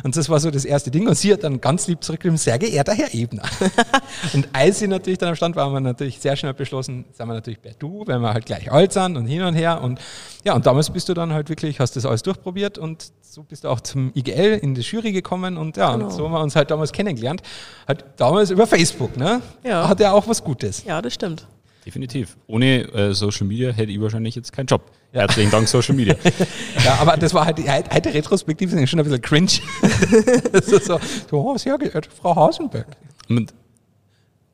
Und 0.04 0.16
das 0.16 0.28
war 0.28 0.38
so 0.38 0.50
das 0.50 0.66
erste 0.66 0.90
Ding. 0.90 1.08
Und 1.08 1.16
sie 1.16 1.32
hat 1.32 1.44
dann 1.44 1.62
ganz 1.62 1.86
lieb 1.86 2.04
zurückgeschrieben, 2.04 2.36
sehr 2.36 2.58
geehrter 2.58 2.92
Herr 2.92 3.14
Ebner. 3.14 3.44
und 4.34 4.48
als 4.52 4.80
sie 4.80 4.86
natürlich 4.86 5.18
dann 5.18 5.30
am 5.30 5.36
Stand 5.36 5.56
war, 5.56 5.64
haben 5.64 5.72
wir 5.72 5.80
natürlich 5.80 6.20
sehr 6.20 6.36
schnell 6.36 6.52
beschlossen, 6.52 7.06
sagen 7.14 7.30
wir 7.30 7.34
natürlich 7.34 7.62
per 7.62 7.72
Du, 7.72 8.04
wenn 8.06 8.20
wir 8.20 8.34
halt 8.34 8.44
gleich 8.44 8.70
alt 8.70 8.92
sind 8.92 9.16
und 9.16 9.26
hin 9.26 9.42
und 9.42 9.54
her. 9.54 9.80
Und 9.80 9.98
ja, 10.44 10.54
und 10.54 10.66
damals 10.66 10.90
bist 10.90 11.05
du 11.08 11.14
dann 11.14 11.32
halt 11.32 11.48
wirklich, 11.48 11.80
hast 11.80 11.96
das 11.96 12.06
alles 12.06 12.22
durchprobiert 12.22 12.78
und 12.78 13.12
so 13.20 13.42
bist 13.42 13.64
du 13.64 13.68
auch 13.68 13.80
zum 13.80 14.12
IGL 14.14 14.58
in 14.62 14.74
die 14.74 14.82
Jury 14.82 15.12
gekommen 15.12 15.56
und 15.56 15.76
ja, 15.76 15.92
genau. 15.92 16.06
und 16.06 16.10
so 16.12 16.24
haben 16.24 16.32
wir 16.32 16.40
uns 16.40 16.56
halt 16.56 16.70
damals 16.70 16.92
kennengelernt. 16.92 17.42
Halt 17.86 18.04
damals 18.16 18.50
über 18.50 18.66
Facebook, 18.66 19.16
ne? 19.16 19.42
Ja. 19.64 19.88
Hat 19.88 20.00
ja 20.00 20.12
auch 20.12 20.26
was 20.28 20.42
Gutes. 20.42 20.84
Ja, 20.84 21.02
das 21.02 21.14
stimmt. 21.14 21.46
Definitiv. 21.86 22.36
Ohne 22.48 22.82
äh, 22.92 23.14
Social 23.14 23.46
Media 23.46 23.70
hätte 23.70 23.92
ich 23.92 24.00
wahrscheinlich 24.00 24.34
jetzt 24.34 24.52
keinen 24.52 24.66
Job. 24.66 24.90
Ja. 25.12 25.20
Herzlichen 25.20 25.52
Dank, 25.52 25.68
Social 25.68 25.94
Media. 25.94 26.16
ja, 26.84 26.96
aber 27.00 27.16
das 27.16 27.32
war 27.32 27.46
halt, 27.46 27.58
halt, 27.68 27.88
halt 27.90 28.06
Retrospektiv 28.08 28.70
sind 28.70 28.88
schon 28.88 28.98
ein 28.98 29.04
bisschen 29.04 29.22
cringe. 29.22 29.46
so, 30.64 30.78
so, 30.78 30.98
so, 31.30 31.40
oh, 31.40 31.56
sehr 31.56 31.78
geehrte 31.78 32.10
Frau 32.10 32.34
Hasenberg. 32.34 32.88
Und 33.28 33.54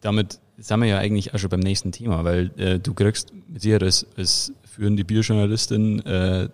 damit 0.02 0.38
sind 0.58 0.80
wir 0.80 0.86
ja 0.86 0.98
eigentlich 0.98 1.34
auch 1.34 1.38
schon 1.38 1.50
beim 1.50 1.60
nächsten 1.60 1.92
Thema, 1.92 2.24
weil 2.24 2.50
äh, 2.58 2.78
du 2.78 2.94
kriegst 2.94 3.32
mit 3.48 3.62
Sicherheit 3.62 3.82
als, 3.82 4.06
als 4.16 4.52
führende 4.64 5.04
Bierjournalistin 5.04 6.04
äh, 6.06 6.48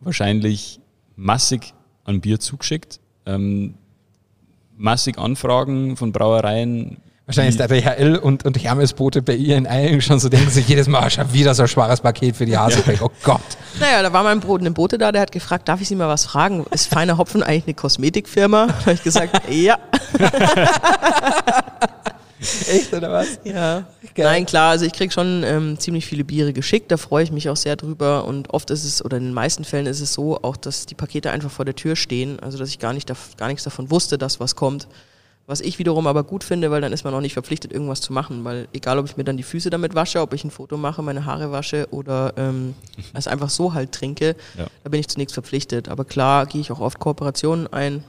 wahrscheinlich 0.00 0.80
massig 1.16 1.74
an 2.04 2.20
Bier 2.20 2.40
zugeschickt, 2.40 3.00
ähm, 3.26 3.74
massig 4.76 5.18
Anfragen 5.18 5.96
von 5.96 6.12
Brauereien. 6.12 6.98
Wahrscheinlich 7.26 7.58
ist 7.58 7.60
der 7.60 7.68
DHL 7.68 8.16
und, 8.16 8.46
und 8.46 8.62
Hermesboote 8.62 9.20
bei 9.20 9.34
ihr 9.34 9.58
in 9.58 9.66
Eilen 9.66 10.00
schon 10.00 10.18
so, 10.18 10.30
denken 10.30 10.48
sich 10.48 10.66
jedes 10.66 10.88
Mal, 10.88 11.10
schon 11.10 11.30
wieder 11.34 11.54
so 11.54 11.62
ein 11.62 11.68
schwaches 11.68 12.00
Paket 12.00 12.36
für 12.36 12.46
die 12.46 12.56
Haselbeck. 12.56 13.02
Oh 13.02 13.10
Gott. 13.22 13.42
Naja, 13.80 14.02
da 14.02 14.12
war 14.12 14.22
mein 14.22 14.40
Bruder, 14.40 14.64
ein 14.64 14.72
Bote 14.72 14.96
da, 14.96 15.12
der 15.12 15.20
hat 15.22 15.32
gefragt, 15.32 15.68
darf 15.68 15.82
ich 15.82 15.88
Sie 15.88 15.94
mal 15.94 16.08
was 16.08 16.24
fragen? 16.24 16.64
Ist 16.70 16.86
Feiner 16.86 17.18
Hopfen 17.18 17.42
eigentlich 17.42 17.64
eine 17.64 17.74
Kosmetikfirma? 17.74 18.68
Da 18.68 18.80
habe 18.80 18.92
ich 18.92 19.02
gesagt, 19.02 19.42
ja. 19.50 19.78
Echt, 22.68 22.92
oder 22.92 23.10
was? 23.10 23.40
Ja. 23.44 23.86
Geil. 24.14 24.26
Nein, 24.26 24.46
klar, 24.46 24.70
also 24.70 24.84
ich 24.84 24.92
kriege 24.92 25.12
schon 25.12 25.42
ähm, 25.44 25.78
ziemlich 25.78 26.06
viele 26.06 26.24
Biere 26.24 26.52
geschickt, 26.52 26.90
da 26.90 26.96
freue 26.96 27.24
ich 27.24 27.32
mich 27.32 27.48
auch 27.48 27.56
sehr 27.56 27.76
drüber 27.76 28.24
und 28.24 28.50
oft 28.50 28.70
ist 28.70 28.84
es, 28.84 29.04
oder 29.04 29.16
in 29.16 29.24
den 29.24 29.34
meisten 29.34 29.64
Fällen 29.64 29.86
ist 29.86 30.00
es 30.00 30.12
so, 30.12 30.40
auch 30.42 30.56
dass 30.56 30.86
die 30.86 30.94
Pakete 30.94 31.30
einfach 31.30 31.50
vor 31.50 31.64
der 31.64 31.74
Tür 31.74 31.96
stehen, 31.96 32.38
also 32.40 32.58
dass 32.58 32.68
ich 32.68 32.78
gar, 32.78 32.92
nicht, 32.92 33.10
gar 33.36 33.48
nichts 33.48 33.64
davon 33.64 33.90
wusste, 33.90 34.18
dass 34.18 34.40
was 34.40 34.56
kommt. 34.56 34.88
Was 35.48 35.62
ich 35.62 35.78
wiederum 35.78 36.06
aber 36.06 36.24
gut 36.24 36.44
finde, 36.44 36.70
weil 36.70 36.82
dann 36.82 36.92
ist 36.92 37.04
man 37.04 37.14
auch 37.14 37.22
nicht 37.22 37.32
verpflichtet, 37.32 37.72
irgendwas 37.72 38.02
zu 38.02 38.12
machen, 38.12 38.44
weil 38.44 38.68
egal, 38.74 38.98
ob 38.98 39.06
ich 39.06 39.16
mir 39.16 39.24
dann 39.24 39.38
die 39.38 39.42
Füße 39.42 39.70
damit 39.70 39.94
wasche, 39.94 40.20
ob 40.20 40.34
ich 40.34 40.44
ein 40.44 40.50
Foto 40.50 40.76
mache, 40.76 41.02
meine 41.02 41.24
Haare 41.24 41.50
wasche 41.50 41.88
oder 41.90 42.34
ähm, 42.36 42.74
es 43.14 43.26
einfach 43.26 43.48
so 43.48 43.72
halt 43.72 43.92
trinke, 43.92 44.36
ja. 44.58 44.66
da 44.84 44.90
bin 44.90 45.00
ich 45.00 45.08
zunächst 45.08 45.32
verpflichtet. 45.32 45.88
Aber 45.88 46.04
klar 46.04 46.44
gehe 46.44 46.60
ich 46.60 46.70
auch 46.70 46.80
oft 46.80 46.98
Kooperationen 46.98 47.66
ein, 47.66 48.04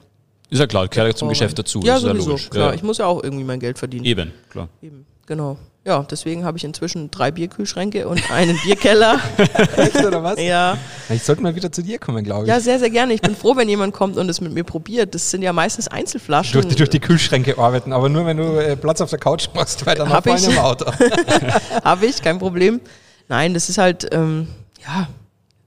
ist 0.50 0.60
ja 0.60 0.68
klar, 0.68 0.88
gehört 0.88 1.18
zum 1.18 1.30
Geschäft 1.30 1.60
dazu. 1.60 1.82
Ja, 1.84 2.00
sowieso, 2.00 2.36
ja 2.36 2.50
klar. 2.50 2.70
Ja. 2.70 2.74
Ich 2.74 2.84
muss 2.84 2.98
ja 2.98 3.06
auch 3.06 3.24
irgendwie 3.24 3.44
mein 3.44 3.60
Geld 3.60 3.78
verdienen. 3.78 4.06
Eben, 4.06 4.34
klar. 4.50 4.70
Eben, 4.82 5.06
genau. 5.26 5.58
Ja, 5.86 6.04
deswegen 6.04 6.44
habe 6.44 6.58
ich 6.58 6.64
inzwischen 6.64 7.10
drei 7.10 7.32
Bierkühlschränke 7.32 8.08
und 8.08 8.30
einen 8.32 8.60
Bierkeller. 8.64 9.20
Echt, 9.78 9.96
oder 9.96 10.24
was? 10.24 10.40
Ja. 10.40 10.78
Ich 11.10 11.24
sollte 11.24 11.42
mal 11.42 11.56
wieder 11.56 11.72
zu 11.72 11.82
dir 11.82 11.98
kommen, 12.00 12.24
glaube 12.24 12.44
ich. 12.44 12.50
Ja, 12.50 12.60
sehr, 12.60 12.80
sehr 12.80 12.90
gerne. 12.90 13.14
Ich 13.14 13.22
bin 13.22 13.36
froh, 13.36 13.56
wenn 13.56 13.70
jemand 13.70 13.94
kommt 13.94 14.18
und 14.18 14.28
es 14.30 14.42
mit 14.42 14.54
mir 14.54 14.64
probiert. 14.64 15.16
Das 15.16 15.32
sind 15.32 15.42
ja 15.42 15.54
meistens 15.54 15.88
Einzelflaschen. 15.88 16.54
Durch 16.54 16.68
die, 16.68 16.76
durch 16.76 16.90
die 16.90 17.00
Kühlschränke 17.00 17.58
arbeiten, 17.58 17.94
aber 17.94 18.10
nur 18.10 18.26
wenn 18.26 18.38
du 18.38 18.60
äh, 18.60 18.76
Platz 18.76 19.00
auf 19.02 19.10
der 19.10 19.20
Couch 19.20 19.48
machst, 19.56 19.86
weil 19.86 19.96
dann 19.96 20.10
hab 20.10 20.28
ich 20.28 20.48
im 20.48 20.58
Auto. 20.58 20.86
habe 21.84 22.06
ich, 22.06 22.22
kein 22.22 22.40
Problem. 22.40 22.82
Nein, 23.30 23.54
das 23.54 23.70
ist 23.70 23.78
halt, 23.78 24.08
ähm, 24.12 24.48
ja, 24.86 25.08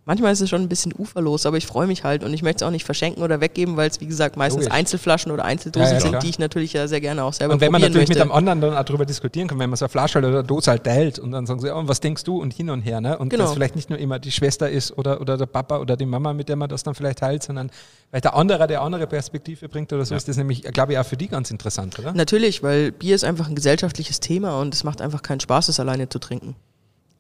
Manchmal 0.04 0.32
ist 0.32 0.40
es 0.40 0.50
schon 0.50 0.62
ein 0.62 0.68
bisschen 0.68 0.92
uferlos, 0.98 1.46
aber 1.46 1.58
ich 1.58 1.66
freue 1.66 1.86
mich 1.86 2.02
halt 2.02 2.24
und 2.24 2.34
ich 2.34 2.42
möchte 2.42 2.64
es 2.64 2.66
auch 2.66 2.72
nicht 2.72 2.84
verschenken 2.84 3.22
oder 3.22 3.40
weggeben, 3.40 3.76
weil 3.76 3.88
es 3.88 4.00
wie 4.00 4.06
gesagt 4.06 4.36
meistens 4.36 4.64
Logisch. 4.64 4.76
Einzelflaschen 4.76 5.30
oder 5.30 5.44
Einzeldosen 5.44 5.86
ja, 5.86 5.92
ja, 5.94 6.00
sind, 6.00 6.10
klar. 6.10 6.22
die 6.22 6.28
ich 6.28 6.40
natürlich 6.40 6.72
ja 6.72 6.88
sehr 6.88 7.00
gerne 7.00 7.22
auch 7.22 7.32
selber 7.32 7.54
Und 7.54 7.60
wenn 7.60 7.70
man 7.70 7.82
natürlich 7.82 8.08
möchte. 8.08 8.14
mit 8.14 8.22
einem 8.22 8.32
anderen 8.32 8.60
dann 8.60 8.76
auch 8.76 8.82
darüber 8.82 9.06
diskutieren 9.06 9.46
kann, 9.46 9.60
wenn 9.60 9.70
man 9.70 9.76
so 9.76 9.84
eine 9.84 9.90
Flasche 9.90 10.18
oder 10.18 10.28
eine 10.28 10.42
Dose 10.42 10.72
halt 10.72 10.82
teilt 10.82 11.20
und 11.20 11.30
dann 11.30 11.46
sagen 11.46 11.60
sie, 11.60 11.72
oh, 11.72 11.82
was 11.84 12.00
denkst 12.00 12.24
du 12.24 12.42
und 12.42 12.52
hin 12.52 12.70
und 12.70 12.80
her, 12.80 13.00
ne? 13.00 13.16
Und 13.16 13.28
genau. 13.28 13.44
dass 13.44 13.52
vielleicht 13.52 13.76
nicht 13.76 13.90
nur 13.90 13.98
immer 14.00 14.18
die 14.18 14.32
Schwester 14.32 14.68
ist 14.68 14.98
oder, 14.98 15.20
oder 15.20 15.38
der 15.38 15.46
Papa 15.46 15.78
oder 15.78 15.96
die 15.96 16.06
Mama, 16.06 16.32
mit 16.32 16.48
der 16.48 16.56
man 16.56 16.68
das 16.68 16.82
dann 16.82 16.96
vielleicht 16.96 17.20
teilt, 17.20 17.44
sondern 17.44 17.70
vielleicht 18.10 18.24
der 18.24 18.34
andere, 18.34 18.66
der 18.66 18.82
andere 18.82 19.06
Perspektive 19.06 19.68
bringt 19.68 19.92
oder 19.92 20.04
so, 20.04 20.14
ja. 20.14 20.18
ist 20.18 20.26
das 20.26 20.36
nämlich, 20.36 20.62
glaube 20.64 20.94
ich, 20.94 20.98
auch 20.98 21.06
für 21.06 21.16
die 21.16 21.28
ganz 21.28 21.52
interessant, 21.52 21.96
oder? 22.00 22.12
Natürlich, 22.12 22.64
weil 22.64 22.90
Bier 22.90 23.14
ist 23.14 23.22
einfach 23.22 23.48
ein 23.48 23.54
gesellschaftliches 23.54 24.18
Thema 24.18 24.60
und 24.60 24.74
es 24.74 24.82
macht 24.82 25.00
einfach 25.00 25.22
keinen 25.22 25.38
Spaß, 25.38 25.68
es 25.68 25.78
alleine 25.78 26.08
zu 26.08 26.18
trinken. 26.18 26.56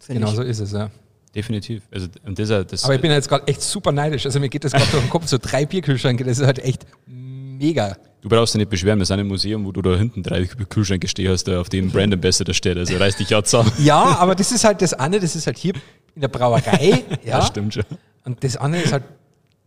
Genau 0.08 0.30
ich. 0.30 0.34
so 0.34 0.42
ist 0.42 0.58
es, 0.58 0.72
ja. 0.72 0.90
Definitiv. 1.34 1.82
Also, 1.90 2.08
und 2.26 2.38
das, 2.38 2.48
das 2.66 2.84
Aber 2.84 2.94
ich 2.94 3.00
bin 3.00 3.10
jetzt 3.10 3.28
gerade 3.28 3.46
echt 3.46 3.62
super 3.62 3.90
neidisch. 3.90 4.26
Also 4.26 4.38
mir 4.38 4.48
geht 4.48 4.64
das 4.64 4.72
gerade 4.72 4.90
durch 4.90 5.02
den 5.02 5.10
Kopf, 5.10 5.26
so 5.26 5.38
drei 5.40 5.64
Bierkühlschränke, 5.64 6.24
das 6.24 6.38
ist 6.38 6.46
halt 6.46 6.58
echt 6.58 6.86
mega. 7.06 7.96
Du 8.20 8.28
brauchst 8.28 8.54
dich 8.54 8.60
nicht 8.60 8.70
beschweren, 8.70 8.98
wir 8.98 9.06
sind 9.06 9.18
im 9.18 9.28
Museum, 9.28 9.64
wo 9.64 9.72
du 9.72 9.82
da 9.82 9.96
hinten 9.96 10.22
drei 10.22 10.44
Kühlschränke 10.44 11.08
stehen 11.08 11.30
hast, 11.30 11.48
auf 11.48 11.68
dem 11.68 11.90
Brand 11.90 12.14
Ambassador 12.14 12.54
steht. 12.54 12.76
Also 12.76 12.96
reißt 12.96 13.18
dich 13.18 13.30
ja 13.30 13.42
zusammen. 13.42 13.72
Ja, 13.78 14.16
aber 14.18 14.34
das 14.34 14.52
ist 14.52 14.62
halt 14.64 14.80
das 14.82 14.94
eine, 14.94 15.18
das 15.18 15.34
ist 15.34 15.46
halt 15.46 15.58
hier 15.58 15.74
in 16.14 16.20
der 16.20 16.28
Brauerei. 16.28 17.02
ja, 17.24 17.38
das 17.38 17.48
stimmt 17.48 17.74
schon. 17.74 17.84
Und 18.24 18.44
das 18.44 18.56
andere 18.56 18.82
ist 18.82 18.92
halt 18.92 19.02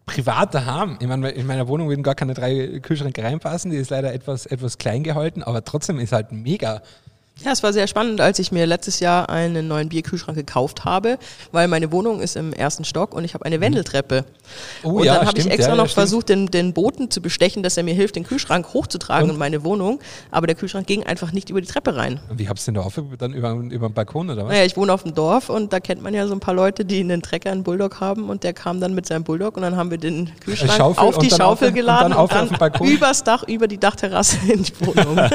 privat 0.05 0.53
daheim. 0.53 0.97
Ich 1.01 1.07
meine, 1.07 1.29
in 1.31 1.47
meiner 1.47 1.67
Wohnung 1.67 1.89
würden 1.89 2.03
gar 2.03 2.15
keine 2.15 2.33
drei 2.33 2.79
Kühlschränke 2.79 3.23
reinpassen, 3.23 3.71
die 3.71 3.77
ist 3.77 3.89
leider 3.89 4.13
etwas, 4.13 4.45
etwas 4.45 4.77
klein 4.77 5.03
gehalten, 5.03 5.43
aber 5.43 5.65
trotzdem 5.65 5.99
ist 5.99 6.13
halt 6.13 6.31
mega. 6.31 6.81
Ja, 7.43 7.51
es 7.51 7.61
war 7.63 7.73
sehr 7.73 7.85
spannend, 7.87 8.21
als 8.21 8.39
ich 8.39 8.53
mir 8.53 8.65
letztes 8.65 9.01
Jahr 9.01 9.29
einen 9.29 9.67
neuen 9.67 9.89
Bierkühlschrank 9.89 10.37
gekauft 10.37 10.85
habe, 10.85 11.19
weil 11.51 11.67
meine 11.67 11.91
Wohnung 11.91 12.21
ist 12.21 12.37
im 12.37 12.53
ersten 12.53 12.85
Stock 12.85 13.13
und 13.13 13.25
ich 13.25 13.33
habe 13.33 13.43
eine 13.45 13.59
Wendeltreppe. 13.59 14.23
Oh, 14.83 14.91
und 14.91 15.03
ja, 15.03 15.17
dann 15.17 15.27
habe 15.27 15.37
ich 15.37 15.51
extra 15.51 15.71
ja, 15.71 15.75
noch 15.75 15.89
versucht, 15.89 16.29
den, 16.29 16.47
den 16.47 16.73
Boten 16.73 17.11
zu 17.11 17.21
bestechen, 17.21 17.61
dass 17.61 17.75
er 17.75 17.83
mir 17.83 17.93
hilft, 17.93 18.15
den 18.15 18.23
Kühlschrank 18.23 18.73
hochzutragen 18.73 19.29
und? 19.29 19.35
in 19.35 19.39
meine 19.39 19.65
Wohnung. 19.65 19.99
Aber 20.31 20.47
der 20.47 20.55
Kühlschrank 20.55 20.87
ging 20.87 21.03
einfach 21.03 21.33
nicht 21.33 21.49
über 21.49 21.59
die 21.59 21.67
Treppe 21.67 21.97
rein. 21.97 22.21
Und 22.29 22.39
wie 22.39 22.47
habst 22.47 22.67
du 22.67 22.71
denn 22.71 22.81
da 22.81 22.87
auf? 22.87 22.99
Dann 23.17 23.33
über, 23.33 23.51
über 23.51 23.89
den 23.89 23.93
Balkon 23.93 24.29
oder 24.29 24.45
was? 24.45 24.51
Naja, 24.53 24.63
ich 24.63 24.77
wohne 24.77 24.93
auf 24.93 25.03
dem 25.03 25.13
Dorf 25.13 25.49
und 25.49 25.73
da 25.73 25.81
kennt 25.81 26.01
man 26.01 26.13
ja 26.13 26.25
so 26.27 26.33
ein 26.33 26.39
paar 26.39 26.53
Leute, 26.53 26.85
die 26.85 27.01
einen 27.01 27.21
Trecker, 27.21 27.51
einen 27.51 27.63
Bulldog 27.63 27.99
haben 27.99 28.29
und 28.29 28.43
der 28.43 28.53
kam 28.53 28.79
dann 28.79 28.95
mit 28.95 29.05
seinem 29.05 29.25
Bulldog 29.25 29.57
und 29.57 29.63
dann 29.63 29.75
haben 29.75 29.91
wir 29.91 29.97
den 29.97 30.31
Kühlschrank 30.39 30.79
auf 30.97 31.17
die 31.17 31.29
Schaufel 31.29 31.67
auf, 31.67 31.73
geladen 31.73 32.13
und 32.13 32.31
dann, 32.31 32.47
und 32.47 32.61
dann 32.61 32.87
übers 32.87 33.23
Dach, 33.25 33.43
über 33.43 33.67
die 33.67 33.77
Dachterrasse 33.77 34.37
in 34.47 34.63
die 34.63 34.73
Wohnung. 34.79 35.19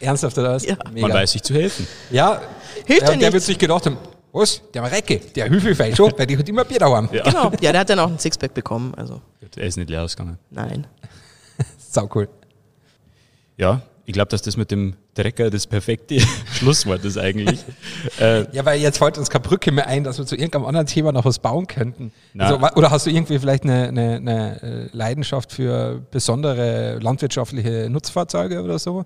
Ernsthaft 0.00 0.36
oder 0.38 0.54
was? 0.54 0.64
Ja. 0.64 0.76
Mega. 0.92 1.06
Man 1.06 1.16
weiß 1.16 1.32
sich 1.32 1.42
zu 1.42 1.54
helfen. 1.54 1.86
Ja, 2.10 2.40
Hilft 2.86 3.08
ja, 3.08 3.16
der 3.16 3.32
wird 3.32 3.42
sich 3.42 3.58
gedacht 3.58 3.86
haben, 3.86 3.98
was? 4.32 4.62
Der 4.72 4.82
Marecke, 4.82 5.18
der 5.18 5.50
Hüfelfeil 5.50 5.94
schon, 5.94 6.12
weil 6.16 6.26
die 6.26 6.38
hat 6.38 6.48
immer 6.48 6.64
Bier 6.64 6.78
daheim. 6.78 7.08
Ja. 7.12 7.22
Genau, 7.24 7.52
ja, 7.60 7.72
der 7.72 7.80
hat 7.80 7.90
dann 7.90 7.98
auch 7.98 8.08
ein 8.08 8.18
Sixpack 8.18 8.54
bekommen. 8.54 8.94
Also. 8.94 9.20
Er 9.56 9.66
ist 9.66 9.76
nicht 9.76 9.90
leer 9.90 10.02
ausgegangen. 10.02 10.38
Nein. 10.50 10.86
Sau 11.78 12.08
cool. 12.14 12.28
Ja, 13.56 13.82
ich 14.06 14.14
glaube, 14.14 14.28
dass 14.28 14.42
das 14.42 14.56
mit 14.56 14.70
dem 14.70 14.94
Trecker 15.14 15.50
das 15.50 15.66
perfekte 15.66 16.20
Schlusswort 16.52 17.04
ist 17.04 17.18
eigentlich. 17.18 17.60
äh, 18.20 18.50
ja, 18.52 18.64
weil 18.64 18.80
jetzt 18.80 18.98
fällt 18.98 19.18
uns 19.18 19.30
keine 19.30 19.42
Brücke 19.42 19.72
mehr 19.72 19.86
ein, 19.86 20.04
dass 20.04 20.18
wir 20.18 20.26
zu 20.26 20.36
irgendeinem 20.36 20.64
anderen 20.64 20.86
Thema 20.86 21.12
noch 21.12 21.24
was 21.24 21.38
bauen 21.38 21.66
könnten. 21.66 22.12
Also, 22.38 22.58
oder 22.74 22.90
hast 22.90 23.06
du 23.06 23.10
irgendwie 23.10 23.38
vielleicht 23.38 23.64
eine, 23.64 23.88
eine, 23.88 24.16
eine 24.16 24.62
äh, 24.62 24.88
Leidenschaft 24.92 25.52
für 25.52 26.02
besondere 26.10 26.98
landwirtschaftliche 27.00 27.88
Nutzfahrzeuge 27.90 28.62
oder 28.62 28.78
so? 28.78 29.04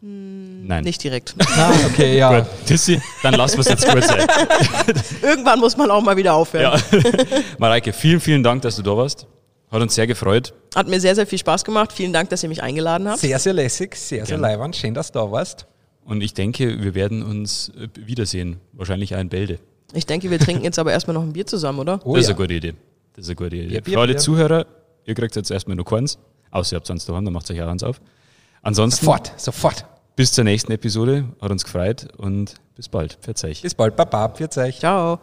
Nein. 0.00 0.84
Nicht 0.84 1.02
direkt. 1.02 1.34
Ah, 1.56 1.72
okay, 1.86 2.16
ja. 2.18 2.42
Tissi, 2.66 3.00
dann 3.22 3.34
lassen 3.34 3.56
wir 3.56 3.60
es 3.60 3.68
jetzt 3.68 3.88
kurz 3.88 4.06
sein. 4.06 4.26
Irgendwann 5.22 5.58
muss 5.58 5.76
man 5.76 5.90
auch 5.90 6.02
mal 6.02 6.16
wieder 6.16 6.34
aufhören. 6.34 6.78
Ja. 6.92 7.00
Mareike, 7.58 7.92
vielen, 7.92 8.20
vielen 8.20 8.44
Dank, 8.44 8.62
dass 8.62 8.76
du 8.76 8.82
da 8.82 8.96
warst. 8.96 9.26
Hat 9.70 9.82
uns 9.82 9.94
sehr 9.96 10.06
gefreut. 10.06 10.54
Hat 10.74 10.86
mir 10.86 11.00
sehr, 11.00 11.14
sehr 11.16 11.26
viel 11.26 11.38
Spaß 11.38 11.64
gemacht. 11.64 11.92
Vielen 11.92 12.12
Dank, 12.12 12.30
dass 12.30 12.42
ihr 12.44 12.48
mich 12.48 12.62
eingeladen 12.62 13.08
habt. 13.08 13.18
Sehr, 13.18 13.38
sehr 13.40 13.54
lässig, 13.54 13.96
sehr, 13.96 14.24
sehr 14.24 14.38
leibend. 14.38 14.76
Schön, 14.76 14.94
dass 14.94 15.10
du 15.10 15.18
da 15.18 15.32
warst. 15.32 15.66
Und 16.04 16.22
ich 16.22 16.32
denke, 16.32 16.82
wir 16.82 16.94
werden 16.94 17.22
uns 17.22 17.70
äh, 17.70 17.88
wiedersehen. 17.94 18.60
Wahrscheinlich 18.72 19.14
auch 19.16 19.20
in 19.20 19.28
Bälde. 19.28 19.58
Ich 19.94 20.06
denke, 20.06 20.30
wir 20.30 20.38
trinken 20.38 20.64
jetzt 20.64 20.78
aber 20.78 20.92
erstmal 20.92 21.14
noch 21.14 21.22
ein 21.22 21.32
Bier 21.32 21.46
zusammen, 21.46 21.80
oder? 21.80 22.00
Oh, 22.04 22.14
das 22.14 22.22
ist 22.22 22.28
ja. 22.28 22.34
eine 22.34 22.42
gute 22.42 22.54
Idee. 22.54 22.74
Das 23.14 23.24
ist 23.24 23.30
eine 23.30 23.36
gute 23.36 23.56
Idee. 23.56 23.74
Ja, 23.74 23.80
Bier, 23.80 23.94
Für 23.94 24.00
alle 24.00 24.12
Bier. 24.12 24.20
Zuhörer, 24.20 24.66
ihr 25.04 25.14
kriegt 25.14 25.34
jetzt 25.34 25.50
erstmal 25.50 25.76
nur 25.76 25.84
keins. 25.84 26.18
Außer 26.50 26.74
ihr 26.74 26.76
habt 26.76 26.86
sonst 26.86 27.08
daheim, 27.08 27.24
dann 27.24 27.34
macht 27.34 27.50
euch 27.50 27.60
auch 27.60 27.68
eins 27.68 27.82
auf. 27.82 28.00
Ansonsten. 28.68 29.06
Sofort, 29.06 29.32
sofort. 29.40 29.86
Bis 30.14 30.32
zur 30.32 30.44
nächsten 30.44 30.72
Episode. 30.72 31.24
Hat 31.40 31.50
uns 31.50 31.64
gefreut 31.64 32.06
und 32.18 32.54
bis 32.76 32.86
bald. 32.90 33.14
Pfiat 33.22 33.38
Bis 33.62 33.74
bald. 33.74 33.96
Baba. 33.96 34.28
Pfiat 34.28 34.52
Ciao. 34.80 35.18